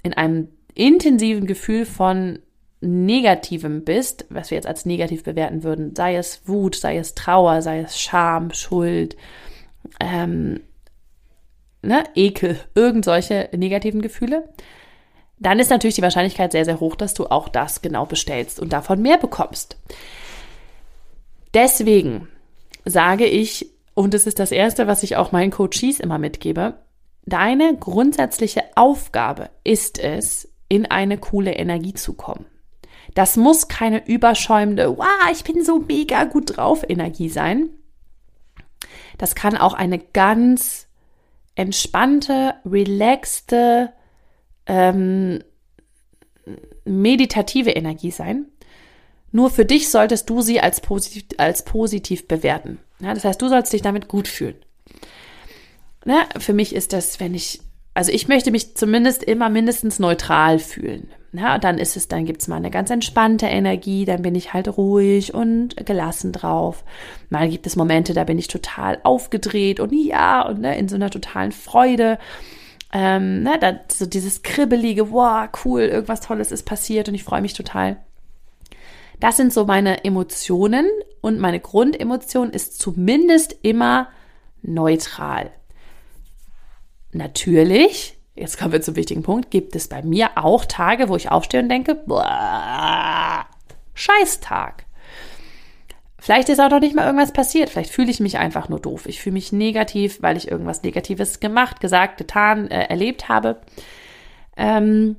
in 0.03 0.13
einem 0.13 0.48
intensiven 0.74 1.46
Gefühl 1.46 1.86
von 1.86 2.39
Negativem 2.81 3.84
bist, 3.84 4.25
was 4.29 4.51
wir 4.51 4.55
jetzt 4.55 4.67
als 4.67 4.86
negativ 4.86 5.24
bewerten 5.24 5.63
würden, 5.63 5.96
sei 5.96 6.15
es 6.15 6.48
Wut, 6.48 6.75
sei 6.75 6.98
es 6.98 7.13
Trauer, 7.13 7.62
sei 7.62 7.81
es 7.81 8.00
Scham, 8.00 8.53
Schuld, 8.53 9.17
ähm, 10.00 10.62
ne, 11.81 12.03
Ekel, 12.15 12.58
irgend 12.75 13.03
solche 13.03 13.50
negativen 13.55 14.01
Gefühle, 14.01 14.48
dann 15.39 15.60
ist 15.60 15.69
natürlich 15.69 15.96
die 15.96 16.01
Wahrscheinlichkeit 16.01 16.51
sehr, 16.51 16.65
sehr 16.65 16.79
hoch, 16.79 16.96
dass 16.96 17.13
du 17.13 17.27
auch 17.27 17.50
das 17.50 17.81
genau 17.81 18.05
bestellst 18.05 18.60
und 18.60 18.72
davon 18.72 19.01
mehr 19.01 19.17
bekommst. 19.17 19.77
Deswegen 21.53 22.27
sage 22.86 23.25
ich, 23.25 23.72
und 23.94 24.13
es 24.13 24.27
ist 24.27 24.39
das 24.39 24.51
Erste, 24.51 24.88
was 24.88 25.03
ich 25.03 25.15
auch 25.15 25.32
meinen 25.32 25.51
Coaches 25.51 26.00
immer 26.00 26.18
mitgebe, 26.18 26.79
deine 27.25 27.75
grundsätzliche 27.77 28.63
Aufgabe 28.75 29.50
ist 29.63 30.00
es, 30.00 30.48
in 30.70 30.86
eine 30.86 31.18
coole 31.18 31.53
Energie 31.53 31.94
zu 31.94 32.13
kommen. 32.13 32.46
Das 33.15 33.38
muss 33.38 33.68
keine 33.68 34.08
überschäumende, 34.08 34.98
wow, 34.98 35.32
ich 35.32 35.44
bin 35.44 35.65
so 35.65 35.79
mega 35.79 36.25
gut 36.25 36.58
drauf 36.58 36.86
Energie 36.88 37.29
sein. 37.29 37.70
Das 39.18 39.36
kann 39.36 39.58
auch 39.58 39.74
eine 39.74 40.00
ganz 40.00 40.88
entspannte, 41.56 42.53
relaxte, 42.65 43.91
ähm, 44.65 45.44
meditative 46.86 47.72
Energie 47.72 48.12
sein. 48.12 48.46
Nur 49.32 49.50
für 49.50 49.66
dich 49.66 49.90
solltest 49.90 50.30
du 50.30 50.42
sie 50.42 50.60
als 50.60 50.82
positiv, 50.82 51.24
als 51.38 51.64
positiv 51.64 52.28
bewerten. 52.28 52.80
Ja, 53.00 53.14
das 53.14 53.24
heißt, 53.24 53.42
du 53.42 53.48
sollst 53.48 53.72
dich 53.72 53.82
damit 53.82 54.08
gut 54.08 54.28
fühlen. 54.28 54.56
Na, 56.06 56.26
für 56.38 56.54
mich 56.54 56.74
ist 56.74 56.94
das, 56.94 57.20
wenn 57.20 57.36
ich, 57.36 57.62
also 57.94 58.12
ich 58.12 58.28
möchte 58.28 58.52
mich 58.52 58.76
zumindest 58.76 59.24
immer 59.24 59.50
mindestens 59.50 60.00
neutral 60.00 60.60
fühlen. 60.60 61.10
Ja, 61.32 61.60
dann 61.60 61.78
ist 61.78 61.96
es, 61.96 62.08
dann 62.08 62.26
gibt's 62.26 62.48
mal 62.48 62.56
eine 62.56 62.72
ganz 62.72 62.90
entspannte 62.90 63.46
Energie, 63.46 64.06
dann 64.06 64.24
bin 64.24 64.34
ich 64.34 64.54
halt 64.54 64.78
ruhig 64.78 65.34
und 65.34 65.76
gelassen 65.86 66.32
drauf. 66.32 66.84
Mal 67.30 67.50
gibt 67.50 67.68
es 67.68 67.76
Momente, 67.76 68.14
da 68.14 68.24
bin 68.24 68.40
ich 68.40 68.48
total 68.48 68.98
aufgedreht 69.04 69.80
und 69.80 69.94
ja, 69.94 70.42
und 70.48 70.62
ne, 70.62 70.78
in 70.78 70.90
so 70.90 70.96
einer 70.96 71.12
totalen 71.12 71.52
Freude. 71.52 72.18
Ähm, 72.92 73.44
ne, 73.44 73.60
da, 73.60 73.80
so 73.92 74.08
dieses 74.08 74.42
kribbelige, 74.42 75.12
wow, 75.12 75.48
cool, 75.64 75.82
irgendwas 75.82 76.22
Tolles 76.22 76.52
ist 76.52 76.64
passiert 76.64 77.08
und 77.08 77.14
ich 77.14 77.24
freue 77.24 77.42
mich 77.42 77.54
total. 77.54 77.98
Das 79.20 79.38
sind 79.38 79.54
so 79.54 79.66
meine 79.66 80.06
Emotionen 80.06 80.88
und 81.22 81.40
meine 81.40 81.60
Grundemotion 81.60 82.52
ist 82.52 82.80
zumindest 82.80 83.56
immer 83.62 84.08
neutral. 84.62 85.52
Natürlich, 87.12 88.18
jetzt 88.36 88.58
kommen 88.58 88.72
wir 88.72 88.82
zum 88.82 88.96
wichtigen 88.96 89.24
Punkt, 89.24 89.52
gibt 89.52 89.76
es 89.76 89.88
bei 89.88 90.02
mir 90.04 90.32
auch 90.36 90.66
Tage, 90.66 91.10
wo 91.10 91.16
ich 91.16 91.32
aufstehe 91.32 91.62
und 91.62 91.70
denke, 91.70 91.96
boah, 91.96 93.46
Scheißtag. 93.94 94.86
Vielleicht 96.22 96.50
ist 96.50 96.60
auch 96.60 96.70
noch 96.70 96.82
nicht 96.82 96.96
mal 96.96 97.06
irgendwas 97.06 97.32
passiert. 97.32 97.70
Vielleicht 97.70 97.92
fühle 97.92 98.12
ich 98.12 98.20
mich 98.20 98.38
einfach 98.38 98.70
nur 98.70 98.80
doof. 98.80 99.06
Ich 99.06 99.22
fühle 99.22 99.34
mich 99.34 99.52
negativ, 99.52 100.22
weil 100.22 100.38
ich 100.38 100.52
irgendwas 100.52 100.84
Negatives 100.84 101.40
gemacht, 101.40 101.80
gesagt, 101.80 102.18
getan, 102.18 102.70
äh, 102.70 102.86
erlebt 102.86 103.30
habe. 103.30 103.62
Ähm, 104.58 105.16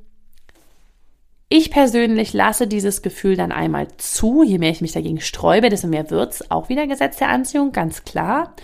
ich 1.52 1.72
persönlich 1.72 2.32
lasse 2.32 2.68
dieses 2.68 3.02
Gefühl 3.02 3.36
dann 3.36 3.50
einmal 3.50 3.88
zu. 3.96 4.44
Je 4.44 4.58
mehr 4.58 4.70
ich 4.70 4.82
mich 4.82 4.92
dagegen 4.92 5.20
sträube, 5.20 5.68
desto 5.68 5.88
mehr 5.88 6.08
wird's. 6.08 6.48
Auch 6.48 6.68
wieder 6.68 6.86
Gesetz 6.86 7.16
der 7.16 7.28
Anziehung, 7.28 7.72
ganz 7.72 8.04
klar. 8.04 8.54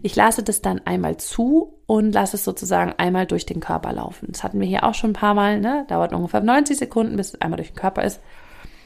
Ich 0.00 0.14
lasse 0.14 0.44
das 0.44 0.62
dann 0.62 0.80
einmal 0.84 1.16
zu 1.16 1.74
und 1.86 2.12
lasse 2.12 2.36
es 2.36 2.44
sozusagen 2.44 2.94
einmal 2.98 3.26
durch 3.26 3.46
den 3.46 3.58
Körper 3.58 3.92
laufen. 3.92 4.28
Das 4.30 4.44
hatten 4.44 4.60
wir 4.60 4.68
hier 4.68 4.84
auch 4.84 4.94
schon 4.94 5.10
ein 5.10 5.14
paar 5.14 5.34
Mal. 5.34 5.58
Ne? 5.58 5.86
Dauert 5.88 6.12
ungefähr 6.12 6.40
90 6.40 6.78
Sekunden, 6.78 7.16
bis 7.16 7.34
es 7.34 7.40
einmal 7.40 7.56
durch 7.56 7.72
den 7.72 7.80
Körper 7.80 8.04
ist. 8.04 8.20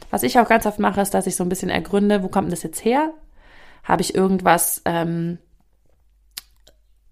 Was 0.08 0.22
ich 0.22 0.38
auch 0.38 0.48
ganz 0.48 0.64
oft 0.64 0.78
mache, 0.78 1.02
ist, 1.02 1.12
dass 1.12 1.26
ich 1.26 1.36
so 1.36 1.44
ein 1.44 1.50
bisschen 1.50 1.68
ergründe, 1.68 2.22
wo 2.22 2.28
kommt 2.28 2.46
denn 2.46 2.52
das 2.52 2.62
jetzt 2.62 2.82
her? 2.82 3.12
Habe 3.84 4.00
ich 4.00 4.14
irgendwas, 4.14 4.80
ähm, 4.86 5.36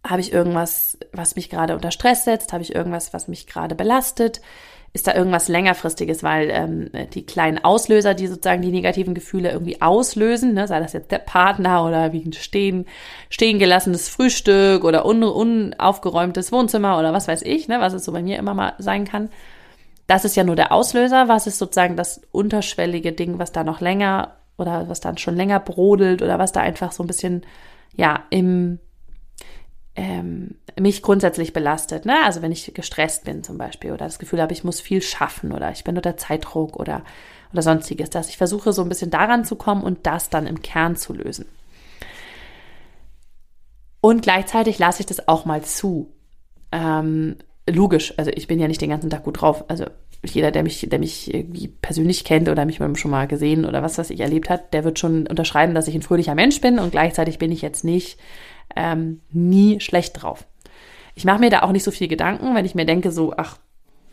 habe 0.09 0.21
ich 0.21 0.33
irgendwas, 0.33 0.99
was 1.13 1.37
mich 1.37 1.51
gerade 1.51 1.75
unter 1.75 1.91
Stress 1.91 2.25
setzt? 2.25 2.53
Habe 2.53 2.63
ich 2.63 2.75
irgendwas, 2.75 3.13
was 3.13 3.29
mich 3.29 3.47
gerade 3.47 3.75
belastet? 3.75 4.41
ist 4.93 5.07
da 5.07 5.15
irgendwas 5.15 5.49
längerfristiges, 5.49 6.23
weil 6.23 6.51
ähm, 6.51 6.91
die 7.13 7.27
kleinen 7.27 7.63
Auslöser, 7.63 8.15
die 8.15 8.27
sozusagen 8.27 8.63
die 8.63 8.71
negativen 8.71 9.15
Gefühle 9.15 9.51
irgendwie 9.51 9.83
auslösen, 9.83 10.55
ne, 10.55 10.67
sei 10.67 10.81
das 10.81 10.95
jetzt 10.95 11.11
der 11.11 11.19
Partner 11.19 11.85
oder 11.85 12.13
wie 12.13 12.25
ein 12.25 12.33
stehen, 12.33 12.87
stehen 13.29 13.59
gelassenes 13.59 14.09
Frühstück 14.09 14.85
oder 14.85 15.05
un, 15.05 15.23
unaufgeräumtes 15.23 16.53
Wohnzimmer 16.53 16.99
oder 16.99 17.13
was 17.13 17.29
weiß 17.29 17.43
ich, 17.43 17.69
ne, 17.69 17.81
was 17.81 17.93
es 17.93 18.05
so 18.05 18.13
bei 18.13 18.23
mir 18.23 18.39
immer 18.39 18.55
mal 18.55 18.75
sein 18.79 19.05
kann. 19.05 19.29
Das 20.07 20.25
ist 20.25 20.37
ja 20.37 20.45
nur 20.45 20.57
der 20.57 20.73
Auslöser, 20.73 21.29
was 21.29 21.47
ist 21.47 21.59
sozusagen 21.59 21.97
das 21.97 22.23
unterschwellige 22.33 23.13
Ding, 23.13 23.39
was 23.39 23.53
da 23.53 23.65
noch 23.65 23.81
länger 23.83 24.37
oder 24.57 24.89
was 24.89 25.01
dann 25.01 25.19
schon 25.19 25.37
länger 25.37 25.61
brodelt 25.61 26.23
oder 26.23 26.39
was 26.39 26.53
da 26.53 26.61
einfach 26.61 26.93
so 26.93 27.05
ein 27.05 27.07
bisschen 27.07 27.43
ja 27.95 28.25
im 28.31 28.79
ähm, 29.99 30.55
mich 30.79 31.03
grundsätzlich 31.03 31.53
belastet. 31.53 32.07
Ne? 32.07 32.15
Also 32.25 32.41
wenn 32.41 32.53
ich 32.53 32.73
gestresst 32.73 33.25
bin 33.25 33.43
zum 33.43 33.59
Beispiel 33.59 33.91
oder 33.91 34.05
das 34.05 34.21
Gefühl 34.21 34.41
habe, 34.41 34.53
ich 34.53 34.63
muss 34.63 34.81
viel 34.81 35.03
schaffen 35.03 35.51
oder 35.51 35.73
ich 35.73 35.83
bin 35.83 35.97
unter 35.97 36.17
Zeitdruck 36.17 36.77
oder, 36.77 37.03
oder 37.53 37.63
sonstiges, 37.63 38.09
dass 38.09 38.29
ich 38.29 38.37
versuche 38.37 38.73
so 38.73 38.83
ein 38.83 38.89
bisschen 38.89 39.11
daran 39.11 39.45
zu 39.45 39.57
kommen 39.57 39.83
und 39.83 40.07
das 40.07 40.31
dann 40.31 40.47
im 40.47 40.63
Kern 40.63 40.95
zu 40.95 41.13
lösen. 41.13 41.47
Und 44.01 44.23
gleichzeitig 44.23 44.79
lasse 44.79 45.01
ich 45.01 45.07
das 45.07 45.27
auch 45.27 45.45
mal 45.45 45.63
zu. 45.63 46.13
Ähm, 46.71 47.35
logisch, 47.69 48.15
also 48.17 48.31
ich 48.33 48.47
bin 48.47 48.61
ja 48.61 48.69
nicht 48.69 48.81
den 48.81 48.91
ganzen 48.91 49.11
Tag 49.11 49.25
gut 49.25 49.41
drauf. 49.41 49.65
Also 49.67 49.87
jeder, 50.25 50.53
der 50.53 50.63
mich, 50.63 50.87
der 50.89 51.01
mich 51.01 51.35
irgendwie 51.35 51.67
persönlich 51.67 52.23
kennt 52.23 52.49
oder 52.49 52.65
mich 52.65 52.77
schon 52.77 53.11
mal 53.11 53.27
gesehen 53.27 53.65
oder 53.65 53.83
was, 53.83 53.99
was 53.99 54.11
ich 54.11 54.21
erlebt 54.21 54.49
hat, 54.49 54.73
der 54.75 54.85
wird 54.85 55.01
schon 55.01 55.27
unterschreiben, 55.27 55.75
dass 55.75 55.89
ich 55.89 55.97
ein 55.97 56.03
fröhlicher 56.03 56.37
Mensch 56.37 56.61
bin 56.61 56.79
und 56.79 56.93
gleichzeitig 56.93 57.39
bin 57.39 57.51
ich 57.51 57.63
jetzt 57.63 57.83
nicht 57.83 58.17
ähm, 58.77 59.21
nie 59.31 59.81
schlecht 59.81 60.23
drauf. 60.23 60.47
Ich 61.15 61.25
mache 61.25 61.41
mir 61.41 61.51
da 61.51 61.63
auch 61.63 61.73
nicht 61.73 61.85
so 61.85 61.91
viel 61.91 62.09
Gedanken, 62.09 62.55
wenn 62.55 62.65
ich 62.65 62.75
mir 62.75 62.87
denke, 62.87 63.11
so, 63.11 63.35
ach, 63.37 63.59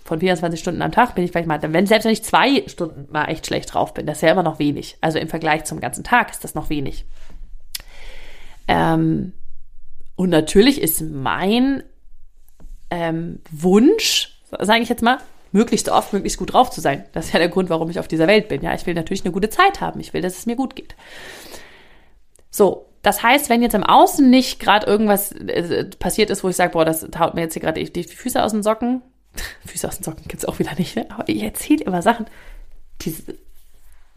von 0.04 0.20
24 0.20 0.60
Stunden 0.60 0.82
am 0.84 0.92
Tag 0.92 1.16
bin 1.16 1.24
ich 1.24 1.32
vielleicht 1.32 1.48
mal, 1.48 1.60
wenn 1.62 1.88
selbst 1.88 2.06
wenn 2.06 2.12
ich 2.12 2.24
zwei 2.24 2.64
Stunden 2.68 3.08
mal 3.12 3.26
echt 3.26 3.48
schlecht 3.48 3.74
drauf 3.74 3.94
bin, 3.94 4.06
das 4.06 4.18
ist 4.18 4.22
ja 4.22 4.32
immer 4.32 4.44
noch 4.44 4.60
wenig. 4.60 4.98
Also 5.02 5.18
im 5.18 5.28
Vergleich 5.28 5.66
zum 5.66 5.80
ganzen 5.80 6.04
Tag 6.04 6.30
ist 6.32 6.44
das 6.44 6.54
noch 6.54 6.70
wenig. 6.70 7.06
Ähm, 8.68 9.34
und 10.16 10.30
natürlich 10.30 10.80
ist 10.80 11.02
mein 11.02 11.84
ähm, 12.92 13.40
Wunsch, 13.52 14.40
sage 14.60 14.84
ich 14.84 14.90
jetzt 14.90 15.02
mal, 15.02 15.18
möglichst 15.52 15.90
oft, 15.90 16.14
möglichst 16.14 16.38
gut 16.38 16.54
drauf 16.54 16.70
zu 16.70 16.82
sein. 16.82 17.06
Das 17.14 17.26
ist 17.26 17.34
ja 17.34 17.40
der 17.40 17.50
Grund, 17.50 17.70
warum 17.70 17.90
ich 17.90 18.00
auf 18.00 18.08
dieser 18.08 18.28
Welt 18.28 18.48
bin. 18.48 18.62
Ja, 18.62 18.76
ich 18.76 18.86
will 18.86 18.94
natürlich 18.94 19.24
eine 19.24 19.32
gute 19.32 19.50
Zeit 19.50 19.82
haben. 19.82 20.00
Ich 20.00 20.14
will, 20.14 20.22
dass 20.22 20.38
es 20.38 20.46
mir 20.46 20.56
gut 20.56 20.76
geht. 20.76 20.96
So, 22.52 22.86
das 23.06 23.22
heißt, 23.22 23.50
wenn 23.50 23.62
jetzt 23.62 23.76
im 23.76 23.84
Außen 23.84 24.28
nicht 24.28 24.60
gerade 24.60 24.88
irgendwas 24.88 25.32
äh, 25.32 25.86
passiert 26.00 26.32
ist, 26.32 26.44
wo 26.44 26.50
ich 26.50 26.56
sage, 26.56 26.72
boah, 26.72 26.86
das 26.86 27.08
haut 27.20 27.36
mir 27.36 27.42
jetzt 27.42 27.54
hier 27.54 27.62
gerade 27.62 27.84
die, 27.84 27.92
die, 27.92 28.04
Füße 28.04 28.44
aus 28.44 28.52
den 28.52 28.64
Socken. 28.64 29.04
Füße 29.66 29.88
aus 29.88 29.98
den 29.98 30.04
Socken 30.04 30.28
gibt's 30.28 30.46
auch 30.46 30.58
wieder 30.58 30.74
nicht, 30.76 30.96
ne? 30.96 31.06
Aber 31.10 31.30
ihr 31.30 31.44
erzählt 31.44 31.82
immer 31.82 32.02
Sachen, 32.02 32.26
die, 33.02 33.16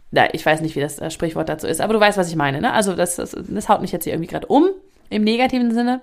na, 0.09 0.33
ich 0.33 0.43
weiß 0.43 0.61
nicht, 0.61 0.75
wie 0.75 0.79
das 0.79 0.97
äh, 0.97 1.11
Sprichwort 1.11 1.49
dazu 1.49 1.67
ist, 1.67 1.81
aber 1.81 1.93
du 1.93 1.99
weißt, 1.99 2.17
was 2.17 2.29
ich 2.29 2.35
meine, 2.35 2.61
ne? 2.61 2.73
Also 2.73 2.95
das, 2.95 3.17
das, 3.17 3.37
das 3.37 3.69
haut 3.69 3.81
mich 3.81 3.91
jetzt 3.91 4.05
hier 4.05 4.13
irgendwie 4.13 4.31
gerade 4.31 4.47
um, 4.47 4.69
im 5.11 5.23
negativen 5.23 5.71
Sinne. 5.71 6.01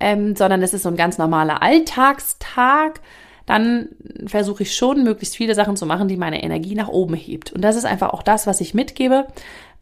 Ähm, 0.00 0.36
sondern 0.36 0.62
es 0.62 0.74
ist 0.74 0.82
so 0.82 0.90
ein 0.90 0.96
ganz 0.96 1.16
normaler 1.16 1.62
Alltagstag, 1.62 3.00
dann 3.46 3.88
versuche 4.26 4.64
ich 4.64 4.76
schon, 4.76 5.02
möglichst 5.02 5.34
viele 5.34 5.54
Sachen 5.54 5.76
zu 5.76 5.86
machen, 5.86 6.06
die 6.06 6.18
meine 6.18 6.42
Energie 6.42 6.74
nach 6.74 6.88
oben 6.88 7.14
hebt. 7.14 7.52
Und 7.52 7.62
das 7.62 7.74
ist 7.74 7.86
einfach 7.86 8.10
auch 8.10 8.22
das, 8.22 8.46
was 8.46 8.60
ich 8.60 8.74
mitgebe 8.74 9.26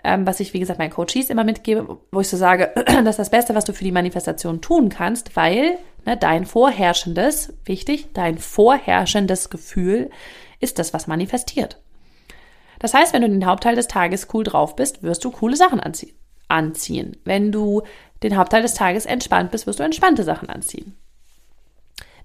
ähm, 0.07 0.27
was 0.27 0.41
ich, 0.41 0.55
wie 0.55 0.61
gesagt, 0.61 0.79
meinen 0.79 0.91
Coaches 0.91 1.31
immer 1.31 1.45
mitgebe, 1.45 1.99
wo 2.11 2.21
ich 2.21 2.29
so 2.29 2.37
sage, 2.37 2.71
das 2.87 3.11
ist 3.11 3.19
das 3.19 3.31
Beste, 3.31 3.55
was 3.55 3.65
du 3.65 3.73
für 3.73 3.85
die 3.85 3.93
Manifestation 3.93 4.61
tun 4.61 4.89
kannst, 4.89 5.37
weil 5.37 5.79
ne, 6.05 6.17
dein 6.17 6.47
vorherrschendes, 6.47 7.53
wichtig, 7.65 8.09
dein 8.15 8.39
vorherrschendes 8.39 9.51
Gefühl 9.51 10.11
ist 10.61 10.79
das, 10.79 10.95
was 10.95 11.07
manifestiert. 11.07 11.81
Das 12.79 12.95
heißt, 12.95 13.13
wenn 13.13 13.23
du 13.23 13.29
den 13.29 13.47
Hauptteil 13.47 13.75
des 13.75 13.89
Tages 13.89 14.29
cool 14.33 14.45
drauf 14.45 14.77
bist, 14.77 15.03
wirst 15.03 15.25
du 15.25 15.31
coole 15.31 15.57
Sachen 15.57 15.81
anzie 15.81 16.15
anziehen. 16.49 17.17
Wenn 17.25 17.53
du 17.53 17.83
den 18.23 18.37
Hauptteil 18.37 18.63
des 18.63 18.75
Tages 18.75 19.07
entspannt 19.07 19.51
bist, 19.51 19.67
wirst 19.67 19.79
du 19.79 19.83
entspannte 19.83 20.23
Sachen 20.23 20.49
anziehen. 20.49 20.97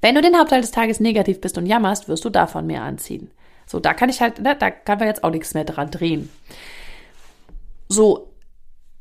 Wenn 0.01 0.15
du 0.15 0.21
den 0.21 0.37
Hauptteil 0.37 0.61
des 0.61 0.71
Tages 0.71 0.99
negativ 0.99 1.41
bist 1.41 1.57
und 1.57 1.65
jammerst, 1.65 2.07
wirst 2.07 2.25
du 2.25 2.29
davon 2.29 2.65
mehr 2.65 2.83
anziehen. 2.83 3.31
So, 3.67 3.79
da 3.79 3.93
kann 3.93 4.09
ich 4.09 4.21
halt, 4.21 4.39
ne, 4.39 4.55
da 4.55 4.71
kann 4.71 4.99
man 4.99 5.07
jetzt 5.07 5.23
auch 5.23 5.29
nichts 5.29 5.53
mehr 5.53 5.63
dran 5.63 5.91
drehen. 5.91 6.29
So, 7.91 8.33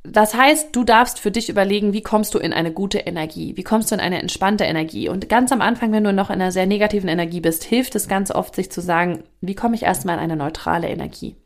das 0.02 0.34
heißt, 0.34 0.74
du 0.74 0.82
darfst 0.82 1.20
für 1.20 1.30
dich 1.30 1.48
überlegen, 1.48 1.92
wie 1.92 2.02
kommst 2.02 2.34
du 2.34 2.38
in 2.38 2.52
eine 2.52 2.72
gute 2.72 2.98
Energie? 2.98 3.56
Wie 3.56 3.62
kommst 3.62 3.90
du 3.90 3.94
in 3.94 4.00
eine 4.00 4.20
entspannte 4.20 4.64
Energie? 4.64 5.08
Und 5.08 5.28
ganz 5.28 5.52
am 5.52 5.60
Anfang, 5.60 5.92
wenn 5.92 6.02
du 6.02 6.12
noch 6.12 6.28
in 6.28 6.40
einer 6.40 6.50
sehr 6.50 6.66
negativen 6.66 7.08
Energie 7.08 7.40
bist, 7.40 7.62
hilft 7.62 7.94
es 7.94 8.08
ganz 8.08 8.32
oft, 8.32 8.56
sich 8.56 8.72
zu 8.72 8.80
sagen, 8.80 9.22
wie 9.40 9.54
komme 9.54 9.76
ich 9.76 9.84
erstmal 9.84 10.16
in 10.16 10.24
eine 10.24 10.34
neutrale 10.34 10.88
Energie? 10.88 11.36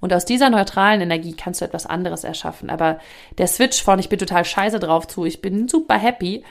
Und 0.00 0.12
aus 0.12 0.24
dieser 0.24 0.50
neutralen 0.50 1.00
Energie 1.00 1.34
kannst 1.34 1.60
du 1.60 1.64
etwas 1.64 1.86
anderes 1.86 2.24
erschaffen. 2.24 2.68
Aber 2.68 2.98
der 3.38 3.46
Switch 3.46 3.80
von 3.80 4.00
ich 4.00 4.08
bin 4.08 4.18
total 4.18 4.44
scheiße 4.44 4.80
drauf 4.80 5.06
zu, 5.06 5.24
ich 5.24 5.40
bin 5.40 5.68
super 5.68 5.96
happy, 5.96 6.42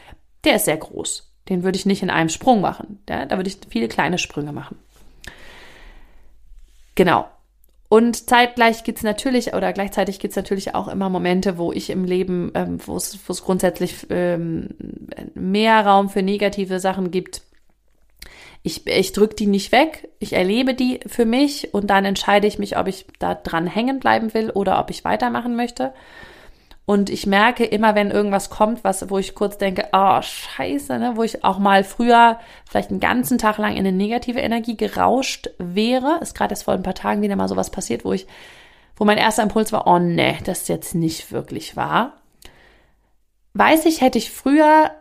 der 0.46 0.56
ist 0.56 0.66
sehr 0.66 0.78
groß. 0.78 1.30
Den 1.50 1.64
würde 1.64 1.78
ich 1.78 1.86
nicht 1.86 2.04
in 2.04 2.10
einem 2.10 2.30
Sprung 2.30 2.62
machen. 2.62 3.04
Ja, 3.10 3.26
da 3.26 3.36
würde 3.36 3.50
ich 3.50 3.58
viele 3.70 3.90
kleine 3.90 4.18
Sprünge 4.18 4.54
machen. 4.54 4.80
Genau. 6.96 7.28
Und 7.92 8.30
zeitgleich 8.30 8.86
gibt's 8.86 9.04
natürlich 9.04 9.54
oder 9.54 9.74
gleichzeitig 9.74 10.20
gibt's 10.20 10.38
natürlich 10.38 10.76
auch 10.76 10.88
immer 10.88 11.10
Momente, 11.10 11.58
wo 11.58 11.74
ich 11.74 11.90
im 11.90 12.06
Leben, 12.06 12.50
ähm, 12.56 12.78
wo 12.86 12.96
es 12.96 13.44
grundsätzlich 13.44 14.08
ähm, 14.10 14.70
mehr 15.34 15.86
Raum 15.86 16.08
für 16.08 16.24
negative 16.24 16.80
Sachen 16.80 17.12
gibt. 17.12 17.42
Ich, 18.64 18.88
ich 18.88 19.12
drücke 19.12 19.36
die 19.36 19.48
nicht 19.48 19.74
weg, 19.74 20.08
ich 20.20 20.32
erlebe 20.32 20.74
die 20.74 21.02
für 21.06 21.26
mich 21.26 21.74
und 21.74 21.90
dann 21.90 22.06
entscheide 22.06 22.48
ich 22.48 22.58
mich, 22.60 22.78
ob 22.78 22.88
ich 22.88 23.08
da 23.20 23.36
dran 23.36 23.68
hängen 23.68 24.00
bleiben 24.00 24.34
will 24.34 24.52
oder 24.52 24.80
ob 24.80 24.90
ich 24.90 25.04
weitermachen 25.04 25.58
möchte. 25.58 25.92
Und 26.92 27.10
ich 27.10 27.26
merke 27.26 27.64
immer, 27.64 27.96
wenn 27.96 28.12
irgendwas 28.12 28.50
kommt, 28.50 28.84
was, 28.84 29.10
wo 29.10 29.18
ich 29.18 29.34
kurz 29.34 29.58
denke, 29.58 29.88
oh, 29.94 30.22
scheiße, 30.22 31.00
ne, 31.00 31.14
wo 31.16 31.24
ich 31.24 31.42
auch 31.42 31.58
mal 31.58 31.86
früher 31.86 32.38
vielleicht 32.70 32.90
einen 32.90 33.00
ganzen 33.00 33.38
Tag 33.38 33.60
lang 33.60 33.78
in 33.78 33.88
eine 33.88 33.94
negative 33.94 34.42
Energie 34.42 34.76
gerauscht 34.76 35.52
wäre, 35.58 36.20
ist 36.22 36.36
gerade 36.36 36.52
erst 36.52 36.66
vor 36.66 36.74
ein 36.74 36.84
paar 36.84 36.94
Tagen 36.94 37.22
wieder 37.22 37.38
mal 37.38 37.48
sowas 37.48 37.70
passiert, 37.70 38.04
wo 38.04 38.12
ich, 38.12 38.28
wo 38.98 39.06
mein 39.06 39.18
erster 39.18 39.42
Impuls 39.42 39.72
war, 39.72 39.88
oh 39.88 40.00
ne, 40.00 40.36
das 40.44 40.64
ist 40.64 40.68
jetzt 40.68 40.94
nicht 40.94 41.32
wirklich 41.32 41.78
wahr. 41.78 42.18
Weiß 43.54 43.86
ich, 43.86 44.02
hätte 44.02 44.18
ich 44.18 44.30
früher 44.30 44.92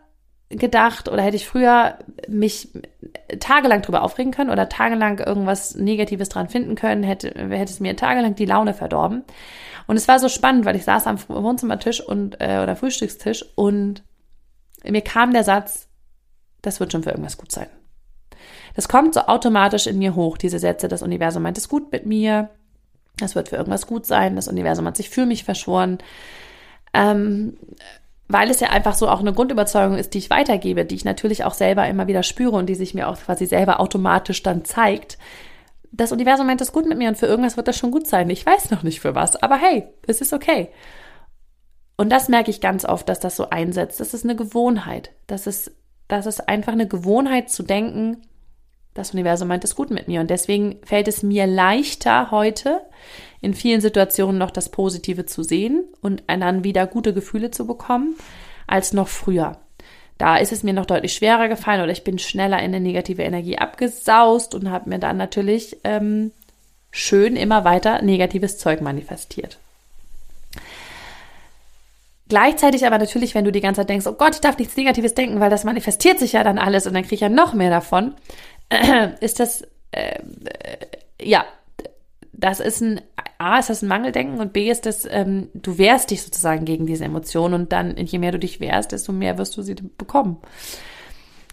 gedacht 0.49 1.09
oder 1.09 1.23
hätte 1.23 1.39
ich 1.39 1.49
früher 1.49 1.99
mich 2.29 2.69
tagelang 3.41 3.83
drüber 3.83 4.03
aufregen 4.03 4.31
können 4.31 4.51
oder 4.51 4.69
tagelang 4.69 5.19
irgendwas 5.19 5.75
Negatives 5.75 6.29
dran 6.29 6.49
finden 6.49 6.77
können, 6.77 7.03
hätte, 7.03 7.35
hätte 7.35 7.73
es 7.73 7.81
mir 7.81 7.97
tagelang 7.97 8.37
die 8.37 8.47
Laune 8.47 8.75
verdorben. 8.75 9.25
Und 9.91 9.97
es 9.97 10.07
war 10.07 10.21
so 10.21 10.29
spannend, 10.29 10.67
weil 10.67 10.77
ich 10.77 10.85
saß 10.85 11.09
am 11.09 11.19
Wohnzimmertisch 11.27 12.01
und 12.01 12.41
äh, 12.41 12.61
oder 12.63 12.77
Frühstückstisch 12.77 13.45
und 13.57 14.05
mir 14.85 15.01
kam 15.01 15.33
der 15.33 15.43
Satz, 15.43 15.89
das 16.63 16.79
wird 16.79 16.93
schon 16.93 17.03
für 17.03 17.11
irgendwas 17.11 17.39
gut 17.39 17.51
sein. 17.51 17.67
Das 18.77 18.87
kommt 18.89 19.15
so 19.15 19.23
automatisch 19.23 19.89
in 19.89 19.99
mir 19.99 20.15
hoch, 20.15 20.39
diese 20.39 20.61
Sätze, 20.61 20.87
das 20.87 21.03
Universum 21.03 21.43
meint 21.43 21.59
es 21.59 21.69
gut 21.69 21.91
mit 21.91 22.07
mir, 22.07 22.51
das 23.19 23.35
wird 23.35 23.49
für 23.49 23.57
irgendwas 23.57 23.89
gut 23.89 24.07
sein, 24.07 24.37
das 24.37 24.47
Universum 24.47 24.87
hat 24.87 24.97
sich 24.97 25.11
für 25.11 25.27
mich 25.27 25.43
verschworen. 25.43 25.99
Ähm, 26.95 27.57
weil 28.29 28.49
es 28.49 28.61
ja 28.61 28.69
einfach 28.69 28.95
so 28.95 29.09
auch 29.09 29.19
eine 29.19 29.33
Grundüberzeugung 29.33 29.99
ist, 29.99 30.15
die 30.15 30.19
ich 30.19 30.31
weitergebe, 30.31 30.85
die 30.85 30.95
ich 30.95 31.05
natürlich 31.05 31.43
auch 31.43 31.55
selber 31.55 31.89
immer 31.89 32.07
wieder 32.07 32.23
spüre 32.23 32.55
und 32.55 32.67
die 32.67 32.77
sich 32.77 32.95
mir 32.95 33.09
auch 33.09 33.19
quasi 33.19 33.45
selber 33.45 33.81
automatisch 33.81 34.45
dann 34.45 34.65
zeigt. 34.65 35.19
Das 35.93 36.13
Universum 36.13 36.47
meint 36.47 36.61
es 36.61 36.73
gut 36.73 36.87
mit 36.87 36.99
mir 36.99 37.09
und 37.09 37.19
für 37.19 37.27
irgendwas 37.27 37.57
wird 37.57 37.69
das 37.69 37.77
schon 37.77 37.91
gut 37.91 38.07
sein. 38.07 38.31
Ich 38.31 38.47
weiß 38.47 38.71
noch 38.71 38.83
nicht 38.83 39.01
für 39.01 39.15
was, 39.15 39.43
aber 39.43 39.57
hey, 39.57 39.89
es 40.07 40.21
ist 40.21 40.33
okay. 40.33 40.69
Und 41.97 42.11
das 42.11 42.29
merke 42.29 42.51
ich 42.51 42.61
ganz 42.61 42.85
oft, 42.85 43.09
dass 43.09 43.21
das 43.21 43.37
so 43.37 43.51
einsetzt. 43.51 44.01
Das 44.01 44.15
ist 44.15 44.25
eine 44.25 44.37
Gewohnheit. 44.37 45.11
Das 45.27 45.47
ist, 45.47 45.73
das 46.09 46.27
ist 46.27 46.49
einfach 46.49 46.73
eine 46.73 46.89
Gewohnheit 46.89 47.51
zu 47.51 47.63
denken, 47.63 48.23
das 48.95 49.13
Universum 49.13 49.49
meint 49.49 49.65
es 49.65 49.77
gut 49.77 49.91
mit 49.91 50.09
mir. 50.09 50.21
Und 50.21 50.31
deswegen 50.31 50.79
fällt 50.85 51.09
es 51.09 51.23
mir 51.23 51.47
leichter 51.47 52.31
heute, 52.31 52.83
in 53.41 53.55
vielen 53.55 53.81
Situationen 53.81 54.39
noch 54.39 54.51
das 54.51 54.71
Positive 54.71 55.27
zu 55.27 55.43
sehen 55.43 55.85
und 56.01 56.23
dann 56.27 56.65
wieder 56.65 56.87
gute 56.87 57.15
Gefühle 57.15 57.51
zu 57.51 57.67
bekommen, 57.67 58.17
als 58.67 58.93
noch 58.93 59.09
früher. 59.09 59.59
Da 60.21 60.37
ist 60.37 60.53
es 60.53 60.63
mir 60.63 60.75
noch 60.75 60.85
deutlich 60.85 61.15
schwerer 61.15 61.49
gefallen 61.49 61.81
oder 61.81 61.93
ich 61.93 62.05
bin 62.05 62.19
schneller 62.19 62.59
in 62.59 62.75
eine 62.75 62.81
negative 62.81 63.23
Energie 63.23 63.57
abgesaust 63.57 64.55
und 64.55 64.71
habe 64.71 64.91
mir 64.91 64.99
dann 64.99 65.17
natürlich 65.17 65.79
ähm, 65.83 66.31
schön 66.91 67.37
immer 67.37 67.65
weiter 67.65 68.03
negatives 68.03 68.59
Zeug 68.59 68.83
manifestiert. 68.83 69.57
Gleichzeitig 72.29 72.87
aber 72.87 72.99
natürlich, 72.99 73.35
wenn 73.35 73.47
du 73.47 73.51
die 73.51 73.63
ganze 73.63 73.81
Zeit 73.81 73.89
denkst, 73.89 74.07
oh 74.07 74.13
Gott, 74.13 74.35
ich 74.35 74.43
darf 74.43 74.59
nichts 74.59 74.77
Negatives 74.77 75.15
denken, 75.15 75.41
weil 75.41 75.49
das 75.49 75.65
manifestiert 75.65 76.19
sich 76.19 76.35
ja 76.35 76.45
dann 76.45 76.59
alles 76.59 76.87
und 76.87 76.93
dann 76.93 77.03
kriege 77.05 77.15
ich 77.15 77.23
ja 77.23 77.31
noch 77.31 77.55
mehr 77.55 77.71
davon, 77.71 78.13
ist 79.21 79.41
das, 79.41 79.67
äh, 79.93 80.19
ja, 81.19 81.47
das 82.35 82.61
ist 82.61 82.83
ein, 82.83 83.01
A, 83.41 83.59
ist 83.59 83.71
das 83.71 83.83
ein 83.83 83.89
Mangeldenken 83.89 84.41
und 84.41 84.53
B 84.53 84.71
ist 84.71 84.87
das, 84.87 85.07
ähm, 85.11 85.49
du 85.55 85.79
wehrst 85.79 86.11
dich 86.11 86.23
sozusagen 86.23 86.65
gegen 86.65 86.87
diese 86.87 87.05
Emotionen 87.05 87.55
und 87.55 87.73
dann, 87.73 87.97
je 87.97 88.19
mehr 88.19 88.33
du 88.33 88.39
dich 88.39 88.61
wehrst, 88.61 88.93
desto 88.93 89.13
mehr 89.13 89.39
wirst 89.39 89.57
du 89.57 89.63
sie 89.63 89.75
bekommen. 89.75 90.37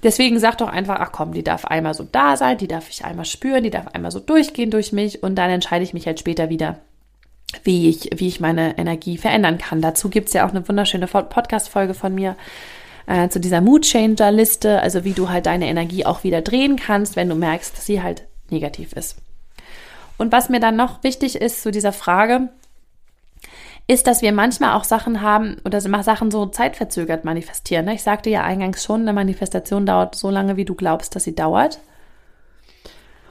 Deswegen 0.03 0.39
sag 0.39 0.57
doch 0.57 0.67
einfach, 0.67 0.97
ach 0.99 1.11
komm, 1.11 1.31
die 1.33 1.43
darf 1.43 1.65
einmal 1.65 1.93
so 1.93 2.03
da 2.03 2.35
sein, 2.37 2.57
die 2.57 2.67
darf 2.67 2.89
ich 2.89 3.05
einmal 3.05 3.25
spüren, 3.25 3.63
die 3.63 3.69
darf 3.69 3.87
einmal 3.87 4.11
so 4.11 4.19
durchgehen 4.19 4.69
durch 4.69 4.91
mich 4.91 5.23
und 5.23 5.35
dann 5.35 5.49
entscheide 5.49 5.83
ich 5.83 5.93
mich 5.93 6.05
halt 6.05 6.19
später 6.19 6.49
wieder, 6.49 6.79
wie 7.63 7.89
ich, 7.89 8.09
wie 8.15 8.27
ich 8.27 8.39
meine 8.39 8.77
Energie 8.77 9.17
verändern 9.17 9.57
kann. 9.57 9.81
Dazu 9.81 10.09
gibt's 10.09 10.33
ja 10.33 10.45
auch 10.45 10.51
eine 10.51 10.67
wunderschöne 10.67 11.07
Podcast-Folge 11.07 11.93
von 11.93 12.13
mir, 12.13 12.35
äh, 13.07 13.29
zu 13.29 13.39
dieser 13.39 13.61
Mood 13.61 13.85
Changer 13.85 14.31
Liste, 14.31 14.81
also 14.81 15.03
wie 15.03 15.13
du 15.13 15.29
halt 15.29 15.45
deine 15.45 15.67
Energie 15.67 16.05
auch 16.05 16.23
wieder 16.23 16.41
drehen 16.41 16.75
kannst, 16.75 17.15
wenn 17.15 17.29
du 17.29 17.35
merkst, 17.35 17.75
dass 17.77 17.85
sie 17.85 18.03
halt 18.03 18.27
negativ 18.49 18.93
ist. 18.93 19.15
Und 20.17 20.31
was 20.31 20.49
mir 20.49 20.59
dann 20.59 20.75
noch 20.75 21.03
wichtig 21.03 21.35
ist 21.35 21.61
zu 21.61 21.71
dieser 21.71 21.93
Frage, 21.93 22.49
ist, 23.87 24.05
dass 24.05 24.21
wir 24.21 24.33
manchmal 24.33 24.73
auch 24.75 24.83
Sachen 24.83 25.21
haben 25.21 25.57
oder 25.63 25.79
Sachen 25.79 26.29
so 26.29 26.45
zeitverzögert 26.47 27.23
manifestieren. 27.23 27.85
Ne? 27.85 27.93
Ich 27.93 28.03
sagte 28.03 28.29
ja 28.29 28.43
eingangs 28.43 28.83
schon, 28.83 29.01
eine 29.01 29.13
Manifestation 29.13 29.85
dauert 29.85 30.15
so 30.15 30.29
lange, 30.29 30.57
wie 30.57 30.65
du 30.65 30.75
glaubst, 30.75 31.15
dass 31.15 31.23
sie 31.23 31.35
dauert. 31.35 31.79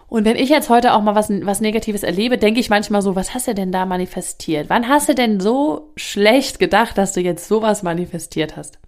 Und 0.09 0.25
wenn 0.25 0.37
ich 0.37 0.49
jetzt 0.49 0.71
heute 0.71 0.95
auch 0.95 1.03
mal 1.03 1.15
was, 1.15 1.29
was 1.29 1.61
Negatives 1.61 2.05
erlebe, 2.05 2.39
denke 2.39 2.61
ich 2.61 2.71
manchmal 2.71 3.03
so, 3.03 3.17
was 3.17 3.35
hast 3.35 3.49
du 3.49 3.55
denn 3.55 3.73
da 3.73 3.85
manifestiert? 3.87 4.71
Wann 4.71 4.89
hast 4.89 5.09
du 5.09 5.15
denn 5.15 5.41
so 5.41 5.91
schlecht 5.97 6.59
gedacht, 6.59 6.97
dass 6.97 7.13
du 7.13 7.21
jetzt 7.21 7.49
sowas 7.49 7.83
manifestiert 7.83 8.57
hast? 8.57 8.79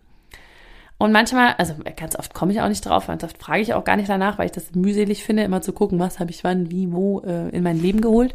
Und 0.99 1.13
manchmal, 1.13 1.55
also 1.59 1.75
ganz 1.97 2.17
oft 2.17 2.35
komme 2.35 2.53
ich 2.53 2.61
auch 2.61 2.69
nicht 2.69 2.85
drauf, 2.85 3.07
ganz 3.07 3.23
oft 3.23 3.39
frage 3.39 3.63
ich 3.63 3.73
auch 3.73 3.85
gar 3.85 3.97
nicht 3.97 4.09
danach, 4.09 4.37
weil 4.37 4.47
ich 4.47 4.53
das 4.53 4.75
mühselig 4.75 5.23
finde, 5.23 5.45
immer 5.45 5.63
zu 5.63 5.73
gucken, 5.73 6.01
was 6.01 6.19
habe 6.19 6.33
ich 6.33 6.43
wann, 6.43 6.71
wie, 6.73 6.93
wo 6.93 7.21
äh, 7.21 7.49
in 7.51 7.63
mein 7.63 7.81
Leben 7.81 8.01
geholt. 8.01 8.35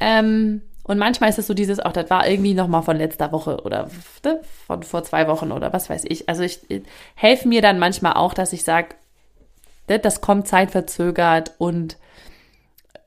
Ähm, 0.00 0.62
und 0.82 0.98
manchmal 0.98 1.30
ist 1.30 1.38
es 1.38 1.46
so 1.46 1.54
dieses, 1.54 1.78
auch 1.80 1.92
das 1.92 2.10
war 2.10 2.28
irgendwie 2.28 2.54
nochmal 2.54 2.82
von 2.82 2.96
letzter 2.96 3.32
Woche 3.32 3.62
oder 3.62 3.88
ne, 4.24 4.40
von 4.66 4.82
vor 4.82 5.04
zwei 5.04 5.28
Wochen 5.28 5.52
oder 5.52 5.72
was 5.72 5.88
weiß 5.88 6.04
ich. 6.08 6.28
Also 6.28 6.42
ich, 6.42 6.68
ich 6.68 6.82
helfe 7.14 7.48
mir 7.48 7.62
dann 7.62 7.78
manchmal 7.78 8.14
auch, 8.14 8.34
dass 8.34 8.52
ich 8.52 8.64
sage, 8.64 8.88
ne, 9.88 9.98
das 10.00 10.20
kommt 10.20 10.48
zeitverzögert 10.48 11.54
und 11.58 11.96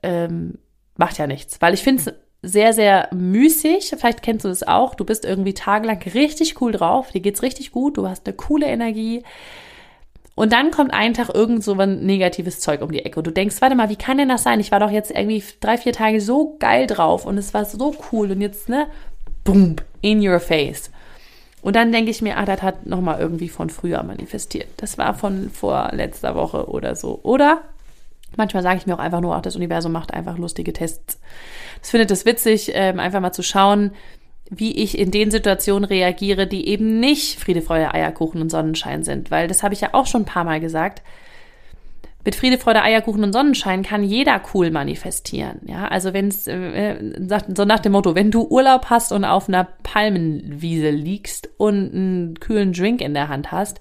ähm, 0.02 0.58
macht 0.96 1.18
ja 1.18 1.26
nichts. 1.26 1.60
Weil 1.60 1.74
ich 1.74 1.82
finde 1.82 2.02
es 2.02 2.14
sehr, 2.42 2.72
sehr 2.72 3.08
müßig. 3.12 3.94
Vielleicht 3.98 4.22
kennst 4.22 4.44
du 4.44 4.48
das 4.48 4.62
auch. 4.62 4.94
Du 4.94 5.04
bist 5.04 5.24
irgendwie 5.24 5.54
tagelang 5.54 6.00
richtig 6.14 6.60
cool 6.60 6.72
drauf. 6.72 7.10
Dir 7.10 7.20
geht's 7.20 7.42
richtig 7.42 7.70
gut. 7.72 7.96
Du 7.96 8.08
hast 8.08 8.26
eine 8.26 8.36
coole 8.36 8.66
Energie. 8.66 9.22
Und 10.34 10.52
dann 10.52 10.70
kommt 10.70 10.94
ein 10.94 11.12
Tag 11.12 11.28
irgend 11.34 11.62
so 11.62 11.74
ein 11.74 12.06
negatives 12.06 12.60
Zeug 12.60 12.80
um 12.80 12.90
die 12.90 13.04
Ecke. 13.04 13.20
Und 13.20 13.26
du 13.26 13.30
denkst, 13.30 13.56
warte 13.60 13.74
mal, 13.74 13.90
wie 13.90 13.96
kann 13.96 14.16
denn 14.16 14.30
das 14.30 14.42
sein? 14.42 14.60
Ich 14.60 14.72
war 14.72 14.80
doch 14.80 14.90
jetzt 14.90 15.10
irgendwie 15.10 15.42
drei, 15.60 15.76
vier 15.76 15.92
Tage 15.92 16.20
so 16.20 16.56
geil 16.58 16.86
drauf 16.86 17.26
und 17.26 17.36
es 17.36 17.52
war 17.52 17.66
so 17.66 17.94
cool. 18.10 18.30
Und 18.30 18.40
jetzt, 18.40 18.68
ne, 18.68 18.86
boom, 19.44 19.76
in 20.00 20.26
your 20.26 20.40
face. 20.40 20.90
Und 21.62 21.76
dann 21.76 21.92
denke 21.92 22.10
ich 22.10 22.22
mir, 22.22 22.38
ah, 22.38 22.46
das 22.46 22.62
hat 22.62 22.86
nochmal 22.86 23.20
irgendwie 23.20 23.50
von 23.50 23.68
früher 23.68 24.02
manifestiert. 24.02 24.68
Das 24.78 24.96
war 24.96 25.12
von 25.12 25.50
vor 25.50 25.90
letzter 25.92 26.34
Woche 26.34 26.70
oder 26.70 26.96
so. 26.96 27.20
Oder 27.22 27.60
manchmal 28.36 28.62
sage 28.62 28.78
ich 28.78 28.86
mir 28.86 28.94
auch 28.94 29.00
einfach 29.00 29.20
nur, 29.20 29.34
ach, 29.34 29.42
das 29.42 29.56
Universum 29.56 29.92
macht 29.92 30.12
einfach 30.12 30.38
lustige 30.38 30.72
Tests. 30.72 31.20
Das 31.80 31.90
findet 31.90 32.10
es 32.10 32.24
witzig, 32.24 32.72
ähm, 32.74 33.00
einfach 33.00 33.20
mal 33.20 33.32
zu 33.32 33.42
schauen, 33.42 33.92
wie 34.50 34.76
ich 34.82 34.98
in 34.98 35.10
den 35.10 35.30
Situationen 35.30 35.84
reagiere, 35.84 36.46
die 36.46 36.66
eben 36.68 36.98
nicht 36.98 37.38
Friede, 37.38 37.62
Freude, 37.62 37.94
Eierkuchen 37.94 38.40
und 38.40 38.50
Sonnenschein 38.50 39.04
sind. 39.04 39.30
Weil 39.30 39.46
das 39.46 39.62
habe 39.62 39.74
ich 39.74 39.80
ja 39.80 39.90
auch 39.92 40.06
schon 40.06 40.22
ein 40.22 40.26
paar 40.26 40.44
Mal 40.44 40.60
gesagt. 40.60 41.02
Mit 42.24 42.34
Friede, 42.34 42.58
Freude, 42.58 42.82
Eierkuchen 42.82 43.24
und 43.24 43.32
Sonnenschein 43.32 43.82
kann 43.82 44.02
jeder 44.04 44.42
cool 44.52 44.70
manifestieren. 44.70 45.60
Ja, 45.66 45.88
also 45.88 46.12
wenn 46.12 46.28
es 46.28 46.46
äh, 46.46 46.96
so 47.56 47.64
nach 47.64 47.78
dem 47.78 47.92
Motto, 47.92 48.14
wenn 48.14 48.30
du 48.30 48.46
Urlaub 48.46 48.86
hast 48.90 49.12
und 49.12 49.24
auf 49.24 49.48
einer 49.48 49.68
Palmenwiese 49.82 50.90
liegst 50.90 51.48
und 51.56 51.94
einen 51.94 52.34
kühlen 52.40 52.72
Drink 52.72 53.00
in 53.00 53.14
der 53.14 53.28
Hand 53.28 53.52
hast, 53.52 53.80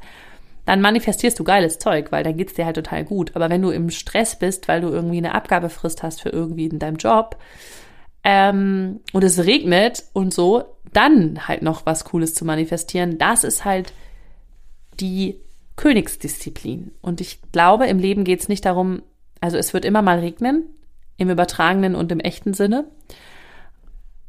dann 0.70 0.82
manifestierst 0.82 1.40
du 1.40 1.44
geiles 1.44 1.80
Zeug, 1.80 2.12
weil 2.12 2.24
dann 2.24 2.38
geht's 2.38 2.54
dir 2.54 2.64
halt 2.64 2.76
total 2.76 3.04
gut. 3.04 3.32
Aber 3.36 3.50
wenn 3.50 3.64
du 3.64 3.72
im 3.72 3.90
Stress 3.90 4.38
bist, 4.38 4.68
weil 4.68 4.82
du 4.82 4.90
irgendwie 4.90 5.18
eine 5.18 5.34
Abgabefrist 5.34 6.04
hast 6.04 6.22
für 6.22 6.30
irgendwie 6.30 6.68
in 6.68 6.78
deinem 6.78 6.98
Job, 6.98 7.40
ähm, 8.24 9.00
und 9.12 9.24
es 9.24 9.44
regnet 9.44 10.04
und 10.14 10.32
so, 10.32 10.66
dann 10.94 11.48
halt 11.48 11.64
noch 11.64 11.88
was 11.88 12.06
Cooles 12.06 12.36
zu 12.36 12.46
manifestieren, 12.46 13.18
das 13.18 13.44
ist 13.44 13.66
halt 13.66 13.94
die 15.00 15.40
Königsdisziplin. 15.76 16.92
Und 17.02 17.20
ich 17.20 17.40
glaube, 17.52 17.88
im 17.88 17.98
Leben 17.98 18.24
geht 18.24 18.42
es 18.42 18.48
nicht 18.48 18.64
darum, 18.64 19.02
also 19.42 19.58
es 19.58 19.74
wird 19.74 19.86
immer 19.86 20.04
mal 20.04 20.20
regnen, 20.20 20.66
im 21.18 21.32
übertragenen 21.32 21.96
und 21.96 22.12
im 22.12 22.20
echten 22.20 22.54
Sinne. 22.54 22.86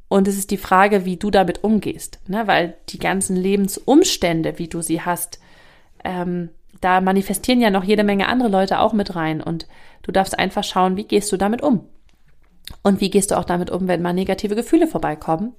Und 0.08 0.26
es 0.26 0.38
ist 0.38 0.50
die 0.50 0.56
Frage, 0.56 1.04
wie 1.04 1.18
du 1.18 1.30
damit 1.30 1.64
umgehst, 1.64 2.18
ne? 2.28 2.46
weil 2.46 2.78
die 2.88 2.98
ganzen 2.98 3.36
Lebensumstände, 3.36 4.58
wie 4.58 4.68
du 4.68 4.80
sie 4.80 5.02
hast, 5.02 5.38
ähm, 6.04 6.50
da 6.80 7.00
manifestieren 7.00 7.60
ja 7.60 7.70
noch 7.70 7.84
jede 7.84 8.04
Menge 8.04 8.28
andere 8.28 8.48
Leute 8.48 8.80
auch 8.80 8.92
mit 8.92 9.14
rein. 9.14 9.42
Und 9.42 9.66
du 10.02 10.12
darfst 10.12 10.38
einfach 10.38 10.64
schauen, 10.64 10.96
wie 10.96 11.04
gehst 11.04 11.30
du 11.32 11.36
damit 11.36 11.62
um. 11.62 11.86
Und 12.82 13.00
wie 13.00 13.10
gehst 13.10 13.30
du 13.30 13.38
auch 13.38 13.44
damit 13.44 13.70
um, 13.70 13.88
wenn 13.88 14.02
mal 14.02 14.14
negative 14.14 14.54
Gefühle 14.54 14.86
vorbeikommen? 14.86 15.54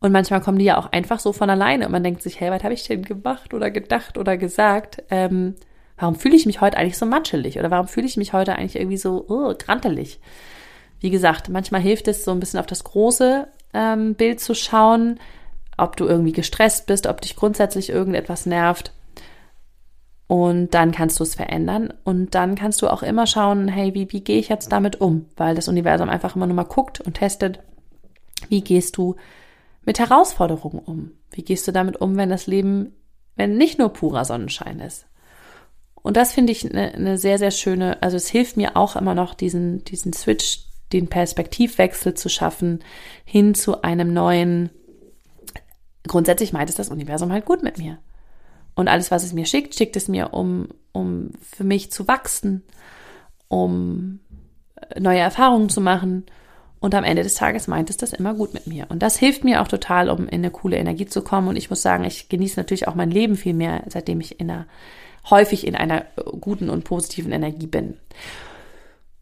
Und 0.00 0.12
manchmal 0.12 0.40
kommen 0.40 0.58
die 0.58 0.64
ja 0.64 0.78
auch 0.78 0.90
einfach 0.92 1.20
so 1.20 1.32
von 1.32 1.50
alleine 1.50 1.84
und 1.84 1.92
man 1.92 2.02
denkt 2.02 2.22
sich, 2.22 2.40
hey, 2.40 2.50
was 2.50 2.64
habe 2.64 2.72
ich 2.72 2.86
denn 2.86 3.02
gemacht 3.02 3.52
oder 3.52 3.70
gedacht 3.70 4.16
oder 4.16 4.38
gesagt? 4.38 5.02
Ähm, 5.10 5.56
warum 5.98 6.14
fühle 6.14 6.36
ich 6.36 6.46
mich 6.46 6.62
heute 6.62 6.78
eigentlich 6.78 6.96
so 6.96 7.04
matschelig 7.04 7.58
oder 7.58 7.70
warum 7.70 7.86
fühle 7.86 8.06
ich 8.06 8.16
mich 8.16 8.32
heute 8.32 8.56
eigentlich 8.56 8.76
irgendwie 8.76 8.96
so 8.96 9.26
oh, 9.28 9.54
grantelig? 9.56 10.18
Wie 11.00 11.10
gesagt, 11.10 11.50
manchmal 11.50 11.82
hilft 11.82 12.08
es 12.08 12.24
so 12.24 12.30
ein 12.30 12.40
bisschen 12.40 12.60
auf 12.60 12.66
das 12.66 12.82
große 12.84 13.46
ähm, 13.74 14.14
Bild 14.14 14.40
zu 14.40 14.54
schauen, 14.54 15.20
ob 15.76 15.96
du 15.96 16.06
irgendwie 16.06 16.32
gestresst 16.32 16.86
bist, 16.86 17.06
ob 17.06 17.20
dich 17.20 17.36
grundsätzlich 17.36 17.90
irgendetwas 17.90 18.46
nervt. 18.46 18.92
Und 20.30 20.74
dann 20.74 20.92
kannst 20.92 21.18
du 21.18 21.24
es 21.24 21.34
verändern. 21.34 21.92
Und 22.04 22.36
dann 22.36 22.54
kannst 22.54 22.82
du 22.82 22.88
auch 22.88 23.02
immer 23.02 23.26
schauen, 23.26 23.66
hey, 23.66 23.94
wie, 23.94 24.12
wie 24.12 24.20
gehe 24.20 24.38
ich 24.38 24.48
jetzt 24.48 24.70
damit 24.70 25.00
um? 25.00 25.26
Weil 25.36 25.56
das 25.56 25.66
Universum 25.66 26.08
einfach 26.08 26.36
immer 26.36 26.46
nur 26.46 26.54
mal 26.54 26.62
guckt 26.62 27.00
und 27.00 27.14
testet, 27.14 27.58
wie 28.48 28.60
gehst 28.60 28.96
du 28.96 29.16
mit 29.84 29.98
Herausforderungen 29.98 30.78
um? 30.78 31.10
Wie 31.32 31.42
gehst 31.42 31.66
du 31.66 31.72
damit 31.72 32.00
um, 32.00 32.16
wenn 32.16 32.28
das 32.28 32.46
Leben, 32.46 32.94
wenn 33.34 33.56
nicht 33.56 33.80
nur 33.80 33.92
purer 33.92 34.24
Sonnenschein 34.24 34.78
ist? 34.78 35.06
Und 35.96 36.16
das 36.16 36.32
finde 36.32 36.52
ich 36.52 36.64
eine, 36.64 36.94
eine 36.94 37.18
sehr, 37.18 37.38
sehr 37.38 37.50
schöne, 37.50 38.00
also 38.00 38.16
es 38.16 38.28
hilft 38.28 38.56
mir 38.56 38.76
auch 38.76 38.94
immer 38.94 39.16
noch, 39.16 39.34
diesen, 39.34 39.82
diesen 39.82 40.12
Switch, 40.12 40.60
den 40.92 41.08
Perspektivwechsel 41.08 42.14
zu 42.14 42.28
schaffen, 42.28 42.84
hin 43.24 43.56
zu 43.56 43.82
einem 43.82 44.14
neuen, 44.14 44.70
grundsätzlich 46.06 46.52
meint 46.52 46.70
es 46.70 46.76
das 46.76 46.88
Universum 46.88 47.32
halt 47.32 47.46
gut 47.46 47.64
mit 47.64 47.78
mir. 47.78 47.98
Und 48.80 48.88
alles, 48.88 49.10
was 49.10 49.24
es 49.24 49.34
mir 49.34 49.44
schickt, 49.44 49.74
schickt 49.74 49.94
es 49.96 50.08
mir, 50.08 50.32
um, 50.32 50.68
um 50.92 51.32
für 51.42 51.64
mich 51.64 51.92
zu 51.92 52.08
wachsen, 52.08 52.62
um 53.48 54.20
äh, 54.76 54.98
neue 54.98 55.18
Erfahrungen 55.18 55.68
zu 55.68 55.82
machen. 55.82 56.24
Und 56.80 56.94
am 56.94 57.04
Ende 57.04 57.22
des 57.22 57.34
Tages 57.34 57.68
meint 57.68 57.90
es 57.90 57.98
das 57.98 58.14
immer 58.14 58.32
gut 58.32 58.54
mit 58.54 58.66
mir. 58.66 58.86
Und 58.88 59.02
das 59.02 59.18
hilft 59.18 59.44
mir 59.44 59.60
auch 59.60 59.68
total, 59.68 60.08
um 60.08 60.26
in 60.28 60.40
eine 60.40 60.50
coole 60.50 60.78
Energie 60.78 61.04
zu 61.04 61.20
kommen. 61.20 61.48
Und 61.48 61.56
ich 61.56 61.68
muss 61.68 61.82
sagen, 61.82 62.04
ich 62.04 62.30
genieße 62.30 62.58
natürlich 62.58 62.88
auch 62.88 62.94
mein 62.94 63.10
Leben 63.10 63.36
viel 63.36 63.52
mehr, 63.52 63.82
seitdem 63.86 64.18
ich 64.22 64.40
in 64.40 64.50
einer 64.50 64.66
häufig 65.28 65.66
in 65.66 65.76
einer 65.76 66.06
guten 66.40 66.70
und 66.70 66.84
positiven 66.84 67.32
Energie 67.32 67.66
bin. 67.66 67.98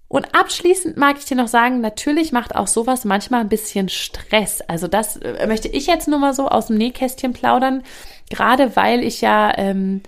Und 0.07 0.35
abschließend 0.35 0.97
mag 0.97 1.19
ich 1.19 1.27
dir 1.27 1.37
noch 1.37 1.49
sagen, 1.49 1.81
natürlich 1.81 2.31
macht 2.33 2.55
auch 2.55 2.69
sowas 2.69 3.05
manchmal 3.05 3.41
ein 3.41 3.51
bisschen 3.51 3.89
Stress. 3.89 4.63
Also 4.63 4.87
das 4.87 5.17
äh, 5.17 5.47
möchte 5.49 5.67
ich 5.67 5.89
jetzt 5.89 6.07
nur 6.07 6.21
mal 6.21 6.33
so 6.33 6.49
aus 6.49 6.69
dem 6.69 6.79
Nähkästchen 6.79 7.33
plaudern, 7.33 7.83
gerade 8.31 8.77
weil 8.77 9.03
ich 9.03 9.21
ja 9.21 9.53
ähm, 9.57 10.03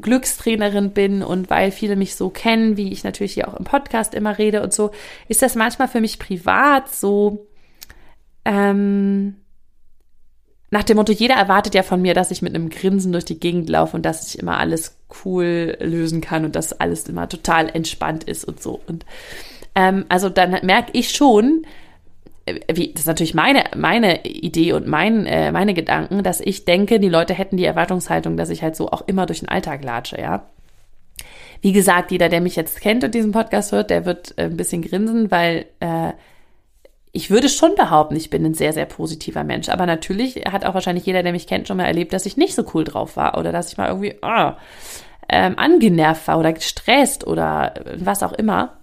Glückstrainerin 0.00 0.92
bin 0.92 1.22
und 1.22 1.50
weil 1.50 1.70
viele 1.70 1.96
mich 1.96 2.14
so 2.14 2.30
kennen, 2.30 2.76
wie 2.76 2.92
ich 2.92 3.04
natürlich 3.04 3.34
hier 3.34 3.48
auch 3.48 3.54
im 3.54 3.64
Podcast 3.64 4.14
immer 4.14 4.38
rede 4.38 4.62
und 4.62 4.72
so, 4.72 4.90
ist 5.28 5.42
das 5.42 5.54
manchmal 5.54 5.88
für 5.88 6.00
mich 6.00 6.18
privat 6.18 6.92
so, 6.92 7.46
ähm, 8.44 9.36
nach 10.70 10.84
dem 10.84 10.96
Motto, 10.96 11.12
jeder 11.12 11.34
erwartet 11.34 11.74
ja 11.74 11.82
von 11.82 12.00
mir, 12.00 12.14
dass 12.14 12.30
ich 12.30 12.42
mit 12.42 12.54
einem 12.54 12.70
Grinsen 12.70 13.12
durch 13.12 13.24
die 13.24 13.40
Gegend 13.40 13.68
laufe 13.68 13.96
und 13.96 14.06
dass 14.06 14.28
ich 14.28 14.38
immer 14.38 14.58
alles 14.58 14.96
cool 15.24 15.76
lösen 15.80 16.20
kann 16.20 16.44
und 16.44 16.54
dass 16.54 16.72
alles 16.72 17.08
immer 17.08 17.28
total 17.28 17.68
entspannt 17.68 18.24
ist 18.24 18.44
und 18.44 18.62
so. 18.62 18.80
Und 18.86 19.04
ähm, 19.74 20.06
also 20.08 20.28
dann 20.28 20.64
merke 20.64 20.92
ich 20.92 21.10
schon, 21.10 21.66
wie, 22.72 22.92
das 22.92 23.02
ist 23.02 23.06
natürlich 23.06 23.34
meine, 23.34 23.64
meine 23.76 24.24
Idee 24.24 24.72
und 24.72 24.86
mein, 24.86 25.26
äh, 25.26 25.52
meine 25.52 25.74
Gedanken, 25.74 26.22
dass 26.22 26.40
ich 26.40 26.64
denke, 26.64 27.00
die 27.00 27.08
Leute 27.08 27.34
hätten 27.34 27.56
die 27.56 27.64
Erwartungshaltung, 27.64 28.36
dass 28.36 28.50
ich 28.50 28.62
halt 28.62 28.76
so 28.76 28.90
auch 28.90 29.06
immer 29.06 29.26
durch 29.26 29.40
den 29.40 29.48
Alltag 29.48 29.84
latsche, 29.84 30.20
ja. 30.20 30.46
Wie 31.62 31.72
gesagt, 31.72 32.10
jeder, 32.10 32.28
der 32.28 32.40
mich 32.40 32.56
jetzt 32.56 32.80
kennt 32.80 33.04
und 33.04 33.14
diesen 33.14 33.32
Podcast 33.32 33.72
hört, 33.72 33.90
der 33.90 34.06
wird 34.06 34.34
äh, 34.38 34.44
ein 34.44 34.56
bisschen 34.56 34.82
grinsen, 34.82 35.30
weil 35.30 35.66
äh, 35.80 36.12
ich 37.12 37.30
würde 37.30 37.48
schon 37.48 37.74
behaupten, 37.74 38.16
ich 38.16 38.30
bin 38.30 38.44
ein 38.44 38.54
sehr, 38.54 38.72
sehr 38.72 38.86
positiver 38.86 39.44
Mensch. 39.44 39.68
Aber 39.68 39.84
natürlich 39.84 40.36
hat 40.50 40.64
auch 40.64 40.74
wahrscheinlich 40.74 41.06
jeder, 41.06 41.22
der 41.22 41.32
mich 41.32 41.46
kennt, 41.46 41.66
schon 41.66 41.76
mal 41.76 41.84
erlebt, 41.84 42.12
dass 42.12 42.26
ich 42.26 42.36
nicht 42.36 42.54
so 42.54 42.64
cool 42.72 42.84
drauf 42.84 43.16
war 43.16 43.36
oder 43.36 43.52
dass 43.52 43.72
ich 43.72 43.78
mal 43.78 43.88
irgendwie 43.88 44.14
oh, 44.22 44.52
ähm, 45.28 45.58
angenervt 45.58 46.28
war 46.28 46.38
oder 46.38 46.52
gestresst 46.52 47.26
oder 47.26 47.74
was 47.96 48.22
auch 48.22 48.32
immer. 48.32 48.76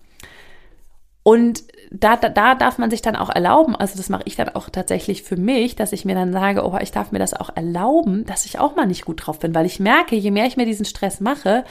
Und 1.23 1.63
da, 1.91 2.15
da, 2.15 2.29
da 2.29 2.55
darf 2.55 2.77
man 2.77 2.89
sich 2.89 3.01
dann 3.01 3.15
auch 3.15 3.29
erlauben, 3.29 3.75
also 3.75 3.97
das 3.97 4.09
mache 4.09 4.23
ich 4.25 4.35
dann 4.35 4.49
auch 4.49 4.69
tatsächlich 4.69 5.23
für 5.23 5.37
mich, 5.37 5.75
dass 5.75 5.93
ich 5.93 6.05
mir 6.05 6.15
dann 6.15 6.33
sage, 6.33 6.65
oh, 6.65 6.77
ich 6.81 6.91
darf 6.91 7.11
mir 7.11 7.19
das 7.19 7.33
auch 7.33 7.55
erlauben, 7.55 8.25
dass 8.25 8.45
ich 8.45 8.59
auch 8.59 8.75
mal 8.75 8.85
nicht 8.85 9.05
gut 9.05 9.25
drauf 9.25 9.39
bin, 9.39 9.55
weil 9.55 9.65
ich 9.65 9.79
merke, 9.79 10.15
je 10.15 10.31
mehr 10.31 10.45
ich 10.45 10.57
mir 10.57 10.65
diesen 10.65 10.85
Stress 10.85 11.19
mache, 11.21 11.63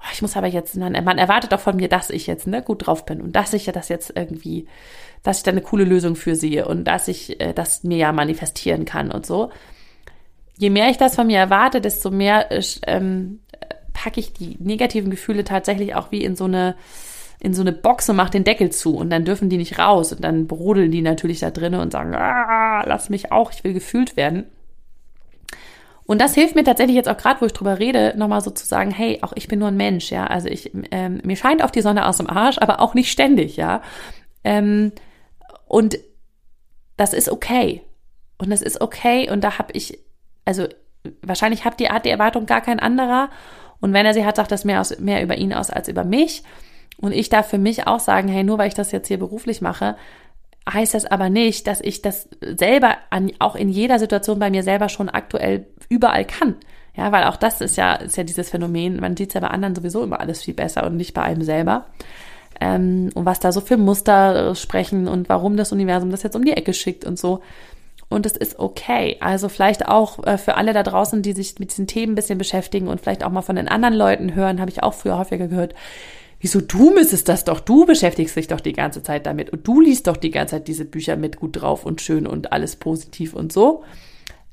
oh, 0.00 0.08
ich 0.12 0.22
muss 0.22 0.36
aber 0.36 0.46
jetzt, 0.46 0.76
man 0.76 0.94
erwartet 0.94 1.52
auch 1.52 1.60
von 1.60 1.76
mir, 1.76 1.88
dass 1.88 2.10
ich 2.10 2.26
jetzt 2.26 2.46
ne, 2.46 2.62
gut 2.62 2.86
drauf 2.86 3.04
bin 3.04 3.20
und 3.20 3.36
dass 3.36 3.52
ich 3.52 3.66
ja 3.66 3.72
das 3.72 3.88
jetzt 3.88 4.12
irgendwie 4.14 4.66
dass 5.22 5.38
ich 5.38 5.42
da 5.42 5.50
eine 5.50 5.62
coole 5.62 5.84
Lösung 5.84 6.16
für 6.16 6.34
sehe 6.34 6.66
und 6.66 6.84
dass 6.84 7.08
ich 7.08 7.40
äh, 7.40 7.52
das 7.52 7.84
mir 7.84 7.96
ja 7.98 8.12
manifestieren 8.12 8.84
kann 8.84 9.10
und 9.10 9.26
so. 9.26 9.50
Je 10.56 10.70
mehr 10.70 10.90
ich 10.90 10.96
das 10.96 11.14
von 11.14 11.26
mir 11.26 11.38
erwarte, 11.38 11.80
desto 11.80 12.10
mehr 12.10 12.50
äh, 12.50 12.62
ähm, 12.86 13.40
packe 13.92 14.20
ich 14.20 14.32
die 14.32 14.56
negativen 14.58 15.10
Gefühle 15.10 15.44
tatsächlich 15.44 15.94
auch 15.94 16.10
wie 16.12 16.24
in 16.24 16.36
so 16.36 16.44
eine 16.44 16.76
in 17.40 17.54
so 17.54 17.62
eine 17.62 17.72
Box 17.72 18.08
und 18.08 18.16
mache 18.16 18.32
den 18.32 18.44
Deckel 18.44 18.70
zu 18.70 18.96
und 18.96 19.10
dann 19.10 19.24
dürfen 19.24 19.48
die 19.48 19.58
nicht 19.58 19.78
raus 19.78 20.12
und 20.12 20.22
dann 20.22 20.46
brodeln 20.46 20.90
die 20.90 21.02
natürlich 21.02 21.40
da 21.40 21.50
drinnen 21.50 21.80
und 21.80 21.92
sagen, 21.92 22.14
ah, 22.14 22.82
lass 22.84 23.10
mich 23.10 23.30
auch, 23.30 23.52
ich 23.52 23.62
will 23.62 23.72
gefühlt 23.72 24.16
werden. 24.16 24.44
Und 26.04 26.20
das 26.22 26.34
hilft 26.34 26.54
mir 26.54 26.64
tatsächlich 26.64 26.96
jetzt 26.96 27.08
auch 27.08 27.18
gerade, 27.18 27.42
wo 27.42 27.46
ich 27.46 27.52
drüber 27.52 27.78
rede, 27.78 28.14
nochmal 28.16 28.40
so 28.40 28.50
zu 28.50 28.64
sagen, 28.64 28.90
hey, 28.90 29.18
auch 29.20 29.34
ich 29.36 29.46
bin 29.46 29.58
nur 29.58 29.68
ein 29.68 29.76
Mensch, 29.76 30.10
ja. 30.10 30.26
Also 30.26 30.48
ich, 30.48 30.72
ähm, 30.90 31.20
mir 31.22 31.36
scheint 31.36 31.62
auch 31.62 31.70
die 31.70 31.82
Sonne 31.82 32.06
aus 32.06 32.16
dem 32.16 32.30
Arsch, 32.30 32.56
aber 32.58 32.80
auch 32.80 32.94
nicht 32.94 33.12
ständig, 33.12 33.56
ja. 33.56 33.82
Ähm, 34.42 34.92
und 35.66 35.98
das 36.96 37.12
ist 37.12 37.28
okay. 37.28 37.82
Und 38.38 38.48
das 38.50 38.62
ist 38.62 38.80
okay. 38.80 39.30
Und 39.30 39.44
da 39.44 39.58
habe 39.58 39.72
ich, 39.74 39.98
also 40.46 40.66
wahrscheinlich 41.20 41.66
hat 41.66 41.78
die, 41.78 41.90
Art 41.90 42.06
die 42.06 42.10
Erwartung 42.10 42.46
gar 42.46 42.62
kein 42.62 42.80
anderer. 42.80 43.28
Und 43.80 43.92
wenn 43.92 44.06
er 44.06 44.14
sie 44.14 44.24
hat, 44.24 44.36
sagt 44.36 44.50
das 44.50 44.64
mehr, 44.64 44.80
aus, 44.80 44.98
mehr 44.98 45.22
über 45.22 45.36
ihn 45.36 45.52
aus 45.52 45.68
als 45.68 45.88
über 45.88 46.04
mich. 46.04 46.42
Und 47.00 47.12
ich 47.12 47.28
darf 47.28 47.48
für 47.48 47.58
mich 47.58 47.86
auch 47.86 48.00
sagen, 48.00 48.28
hey, 48.28 48.44
nur 48.44 48.58
weil 48.58 48.68
ich 48.68 48.74
das 48.74 48.92
jetzt 48.92 49.08
hier 49.08 49.18
beruflich 49.18 49.60
mache, 49.60 49.96
heißt 50.70 50.94
das 50.94 51.06
aber 51.06 51.30
nicht, 51.30 51.66
dass 51.66 51.80
ich 51.80 52.02
das 52.02 52.28
selber 52.40 52.96
an, 53.10 53.32
auch 53.38 53.56
in 53.56 53.68
jeder 53.68 53.98
Situation 53.98 54.38
bei 54.38 54.50
mir 54.50 54.62
selber 54.62 54.88
schon 54.88 55.08
aktuell 55.08 55.66
überall 55.88 56.24
kann. 56.24 56.56
Ja, 56.96 57.12
weil 57.12 57.24
auch 57.24 57.36
das 57.36 57.60
ist 57.60 57.76
ja, 57.76 57.94
ist 57.94 58.16
ja 58.16 58.24
dieses 58.24 58.50
Phänomen, 58.50 58.98
man 58.98 59.16
sieht 59.16 59.28
es 59.28 59.34
ja 59.34 59.40
bei 59.40 59.48
anderen 59.48 59.76
sowieso 59.76 60.02
immer 60.02 60.20
alles 60.20 60.42
viel 60.42 60.54
besser 60.54 60.84
und 60.84 60.96
nicht 60.96 61.14
bei 61.14 61.22
einem 61.22 61.42
selber 61.42 61.86
ähm, 62.60 63.10
und 63.14 63.24
was 63.24 63.40
da 63.40 63.52
so 63.52 63.60
für 63.60 63.76
Muster 63.76 64.54
sprechen 64.54 65.08
und 65.08 65.28
warum 65.28 65.56
das 65.56 65.72
Universum 65.72 66.10
das 66.10 66.22
jetzt 66.22 66.36
um 66.36 66.44
die 66.44 66.52
Ecke 66.52 66.72
schickt 66.72 67.04
und 67.04 67.18
so. 67.18 67.40
Und 68.10 68.24
es 68.24 68.36
ist 68.36 68.58
okay. 68.58 69.18
Also 69.20 69.48
vielleicht 69.48 69.86
auch 69.86 70.24
äh, 70.26 70.38
für 70.38 70.56
alle 70.56 70.72
da 70.72 70.82
draußen, 70.82 71.20
die 71.22 71.34
sich 71.34 71.58
mit 71.58 71.70
diesen 71.70 71.86
Themen 71.86 72.12
ein 72.12 72.16
bisschen 72.16 72.38
beschäftigen 72.38 72.88
und 72.88 73.00
vielleicht 73.00 73.22
auch 73.22 73.30
mal 73.30 73.42
von 73.42 73.56
den 73.56 73.68
anderen 73.68 73.94
Leuten 73.94 74.34
hören, 74.34 74.60
habe 74.60 74.70
ich 74.70 74.82
auch 74.82 74.94
früher 74.94 75.18
häufiger 75.18 75.46
gehört. 75.46 75.74
Wieso 76.40 76.60
du 76.60 76.92
müsstest 76.94 77.28
das 77.28 77.44
doch? 77.44 77.60
Du 77.60 77.84
beschäftigst 77.84 78.36
dich 78.36 78.46
doch 78.46 78.60
die 78.60 78.72
ganze 78.72 79.02
Zeit 79.02 79.26
damit 79.26 79.50
und 79.50 79.66
du 79.66 79.80
liest 79.80 80.06
doch 80.06 80.16
die 80.16 80.30
ganze 80.30 80.56
Zeit 80.56 80.68
diese 80.68 80.84
Bücher 80.84 81.16
mit 81.16 81.36
gut 81.36 81.60
drauf 81.60 81.84
und 81.84 82.00
schön 82.00 82.26
und 82.26 82.52
alles 82.52 82.76
positiv 82.76 83.34
und 83.34 83.52
so. 83.52 83.82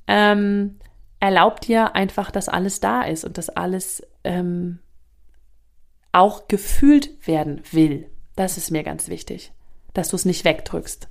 Ähm, 0.08 0.78
erlaubt 1.20 1.68
dir 1.68 1.96
einfach, 1.96 2.32
dass 2.32 2.50
alles 2.50 2.80
da 2.80 3.04
ist 3.04 3.24
und 3.24 3.38
dass 3.38 3.50
alles 3.50 4.06
ähm, 4.24 4.80
auch 6.12 6.48
gefühlt 6.48 7.28
werden 7.28 7.62
will. 7.72 8.10
Das 8.36 8.58
ist 8.58 8.72
mir 8.72 8.84
ganz 8.84 9.08
wichtig, 9.08 9.52
dass 9.94 10.10
du 10.10 10.16
es 10.16 10.26
nicht 10.26 10.44
wegdrückst. 10.44 11.08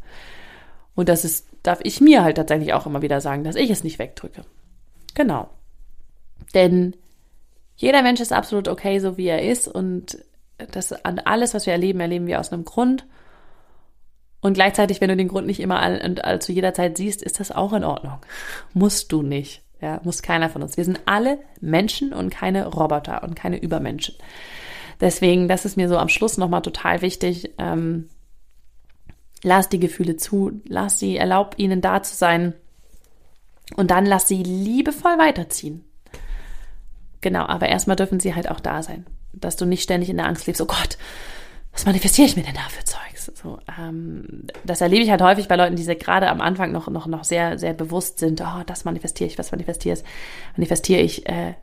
Und 0.95 1.09
das 1.09 1.25
ist, 1.25 1.47
darf 1.63 1.81
ich 1.83 2.01
mir 2.01 2.25
halt 2.25 2.37
tatsächlich 2.37 2.73
auch 2.73 2.87
immer 2.87 3.03
wieder 3.03 3.21
sagen, 3.21 3.45
dass 3.45 3.57
ich 3.57 3.71
es 3.71 3.85
nicht 3.85 3.99
wegdrücke. 3.99 4.45
Genau. 5.15 5.51
Denn 6.55 6.97
jeder 7.77 8.03
Mensch 8.03 8.21
ist 8.21 8.33
absolut 8.33 8.69
okay, 8.69 8.99
so 8.99 9.17
wie 9.17 9.27
er 9.27 9.43
ist. 9.43 9.69
Und 9.69 10.19
das 10.59 10.93
an 11.05 11.19
alles, 11.21 11.55
was 11.55 11.67
wir 11.67 11.73
erleben, 11.73 12.01
erleben 12.01 12.27
wir 12.27 12.41
aus 12.41 12.53
einem 12.53 12.65
Grund. 12.65 13.07
Und 14.41 14.55
gleichzeitig, 14.55 15.01
wenn 15.01 15.09
du 15.09 15.17
den 15.17 15.29
Grund 15.29 15.47
nicht 15.47 15.61
immer 15.61 15.81
all, 15.81 16.01
und 16.05 16.25
all, 16.25 16.41
zu 16.41 16.53
jeder 16.53 16.75
Zeit 16.75 16.97
siehst, 16.97 17.23
ist 17.23 17.41
das 17.41 17.51
auch 17.51 17.73
in 17.73 17.85
Ordnung. 17.85 18.19
Musst 18.75 19.11
du 19.11 19.23
nicht. 19.23 19.63
Ja, 19.81 20.01
muss 20.05 20.23
keiner 20.23 20.51
von 20.51 20.63
uns. 20.63 20.77
Wir 20.77 20.85
sind 20.85 21.01
alle 21.07 21.39
Menschen 21.61 22.13
und 22.13 22.31
keine 22.31 22.67
Roboter 22.67 23.23
und 23.23 23.35
keine 23.35 23.61
Übermenschen. 23.61 24.15
Deswegen, 25.01 25.49
das 25.49 25.65
ist 25.65 25.77
mir 25.77 25.89
so 25.89 25.99
am 25.99 26.09
Schluss 26.09 26.39
nochmal 26.39 26.63
total 26.63 27.03
wichtig. 27.03 27.53
Ähm, 27.59 28.09
lass 29.43 29.69
die 29.69 29.81
Gefühle 29.81 30.17
zu, 30.17 30.61
lass 30.67 30.99
sie, 30.99 31.17
erlaub 31.17 31.55
ihnen 31.59 31.81
da 31.81 32.03
zu 32.03 32.15
sein 32.15 32.55
und 33.77 33.91
dann 33.91 34.07
lass 34.07 34.29
sie 34.29 34.43
liebevoll 34.43 35.19
weiterziehen. 35.19 35.85
Genau, 37.21 37.47
aber 37.47 37.69
erstmal 37.69 37.97
dürfen 37.97 38.21
sie 38.21 38.35
halt 38.35 38.51
auch 38.51 38.61
da 38.61 38.83
sein. 38.83 39.07
Dass 39.41 39.57
du 39.57 39.67
nicht 39.67 39.83
ständig 39.83 40.11
in 40.11 40.17
der 40.17 40.27
Angst 40.27 40.47
lebst, 40.47 40.61
oh 40.61 40.67
Gott, 40.67 40.99
was 41.73 41.87
manifestiere 41.87 42.27
ich 42.27 42.37
mir 42.37 42.43
denn 42.45 42.55
da 42.55 42.69
für 42.69 42.85
Zeugs? 42.85 43.33
So, 43.35 43.59
ähm, 43.79 44.47
das 44.65 44.81
erlebe 44.81 45.03
ich 45.03 45.11
halt 45.11 45.23
häufig 45.23 45.49
bei 45.49 45.57
Leuten, 45.57 45.77
die 45.77 45.85
gerade 45.99 46.29
am 46.29 46.41
Anfang 46.41 46.73
noch, 46.73 46.89
noch, 46.89 47.07
noch 47.07 47.25
sehr, 47.25 47.59
sehr 47.59 47.75
bewusst 47.75 48.19
sind, 48.19 48.41
oh, 48.41 48.63
das 48.67 48.85
manifestiere 48.85 49.29
ich, 49.29 49.39
was 49.39 49.51
manifestiere 49.51 49.97
ich, 49.97 50.05
manifestiere 50.57 51.01
ich, 51.01 51.29
äh, 51.29 51.55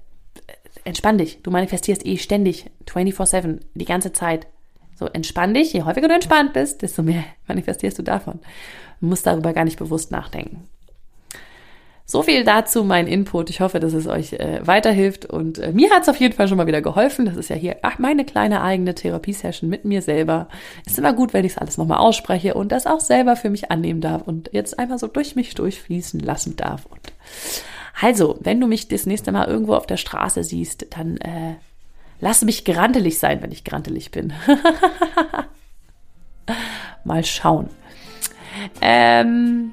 entspann 0.84 1.18
dich. 1.18 1.42
Du 1.44 1.52
manifestierst 1.52 2.06
eh 2.06 2.18
ständig, 2.18 2.70
24-7, 2.88 3.60
die 3.74 3.86
ganze 3.86 4.14
Zeit. 4.14 4.48
So, 4.96 5.08
entspann 5.08 5.54
dich. 5.54 5.74
Je 5.74 5.84
häufiger 5.84 6.08
du 6.08 6.14
entspannt 6.14 6.54
bist, 6.54 6.82
desto 6.82 7.04
mehr 7.04 7.24
manifestierst 7.48 7.98
du 7.98 8.04
davon. 8.04 8.40
Du 9.00 9.08
musst 9.08 9.26
darüber 9.26 9.54
gar 9.54 9.66
nicht 9.66 9.80
bewusst 9.80 10.12
nachdenken. 10.12 10.68
So 12.12 12.24
viel 12.24 12.44
dazu 12.44 12.84
mein 12.84 13.08
Input. 13.08 13.50
Ich 13.50 13.62
hoffe, 13.62 13.80
dass 13.80 13.94
es 13.94 14.06
euch 14.06 14.34
äh, 14.34 14.60
weiterhilft 14.68 15.28
und 15.28 15.60
äh, 15.60 15.72
mir 15.72 15.92
hat 15.92 16.02
es 16.02 16.10
auf 16.10 16.18
jeden 16.18 16.36
Fall 16.36 16.50
schon 16.50 16.58
mal 16.58 16.68
wieder 16.68 16.82
geholfen. 16.82 17.26
Das 17.26 17.38
ist 17.38 17.50
ja 17.50 17.56
hier 17.56 17.78
ach, 17.84 18.00
meine 18.00 18.26
kleine 18.26 18.64
eigene 18.64 18.94
Therapiesession 18.94 19.70
mit 19.70 19.86
mir 19.86 20.02
selber. 20.02 20.50
Ist 20.86 21.00
immer 21.00 21.14
gut, 21.14 21.34
wenn 21.34 21.46
ich 21.46 21.54
es 21.54 21.58
alles 21.58 21.78
nochmal 21.78 22.00
ausspreche 22.00 22.54
und 22.54 22.74
das 22.74 22.86
auch 22.86 23.00
selber 23.00 23.38
für 23.38 23.50
mich 23.50 23.72
annehmen 23.72 24.02
darf 24.02 24.24
und 24.24 24.50
jetzt 24.52 24.78
einfach 24.78 25.00
so 25.00 25.08
durch 25.08 25.38
mich 25.38 25.56
durchfließen 25.56 26.20
lassen 26.20 26.58
darf. 26.58 26.86
Und 26.86 27.14
also, 28.02 28.38
wenn 28.42 28.60
du 28.60 28.68
mich 28.68 28.90
das 28.90 29.06
nächste 29.06 29.32
Mal 29.32 29.48
irgendwo 29.48 29.76
auf 29.76 29.88
der 29.88 29.96
Straße 29.96 30.44
siehst, 30.44 30.88
dann 30.90 31.16
äh, 31.16 31.56
lass 32.20 32.42
mich 32.42 32.66
grantelig 32.66 33.20
sein, 33.20 33.42
wenn 33.42 33.54
ich 33.54 33.64
grantelig 33.64 34.12
bin. 34.12 34.34
Mal 37.06 37.24
schauen. 37.24 37.70
Ähm, 38.82 39.72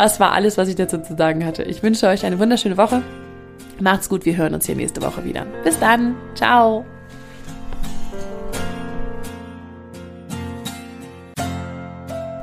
das 0.00 0.18
war 0.18 0.32
alles, 0.32 0.56
was 0.56 0.68
ich 0.68 0.76
dazu 0.76 0.96
zu 0.96 1.14
sagen 1.14 1.44
hatte. 1.44 1.62
Ich 1.62 1.82
wünsche 1.82 2.06
euch 2.06 2.24
eine 2.24 2.38
wunderschöne 2.38 2.78
Woche. 2.78 3.02
Macht's 3.80 4.08
gut, 4.08 4.24
wir 4.24 4.34
hören 4.34 4.54
uns 4.54 4.64
hier 4.64 4.74
nächste 4.74 5.02
Woche 5.02 5.24
wieder. 5.24 5.44
Bis 5.62 5.78
dann. 5.78 6.16
Ciao. 6.34 6.86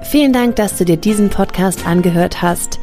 Vielen 0.03 0.33
Dank, 0.33 0.55
dass 0.57 0.77
du 0.77 0.85
dir 0.85 0.97
diesen 0.97 1.29
Podcast 1.29 1.87
angehört 1.87 2.43
hast. 2.43 2.79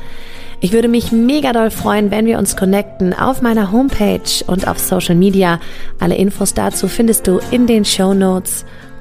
Ich 0.60 0.72
würde 0.72 0.88
mich 0.88 1.12
mega 1.12 1.52
doll 1.52 1.70
freuen, 1.70 2.10
wenn 2.10 2.26
wir 2.26 2.38
uns 2.38 2.56
connecten 2.56 3.14
auf 3.14 3.42
meiner 3.42 3.70
Homepage 3.70 4.44
und 4.48 4.66
auf 4.66 4.80
Social 4.80 5.14
Media. 5.14 5.60
Alle 6.00 6.16
Infos 6.16 6.52
dazu 6.52 6.88
findest 6.88 7.28
du 7.28 7.38
in 7.52 7.68
den 7.68 7.84
Show 7.84 8.12
Notes. 8.12 8.64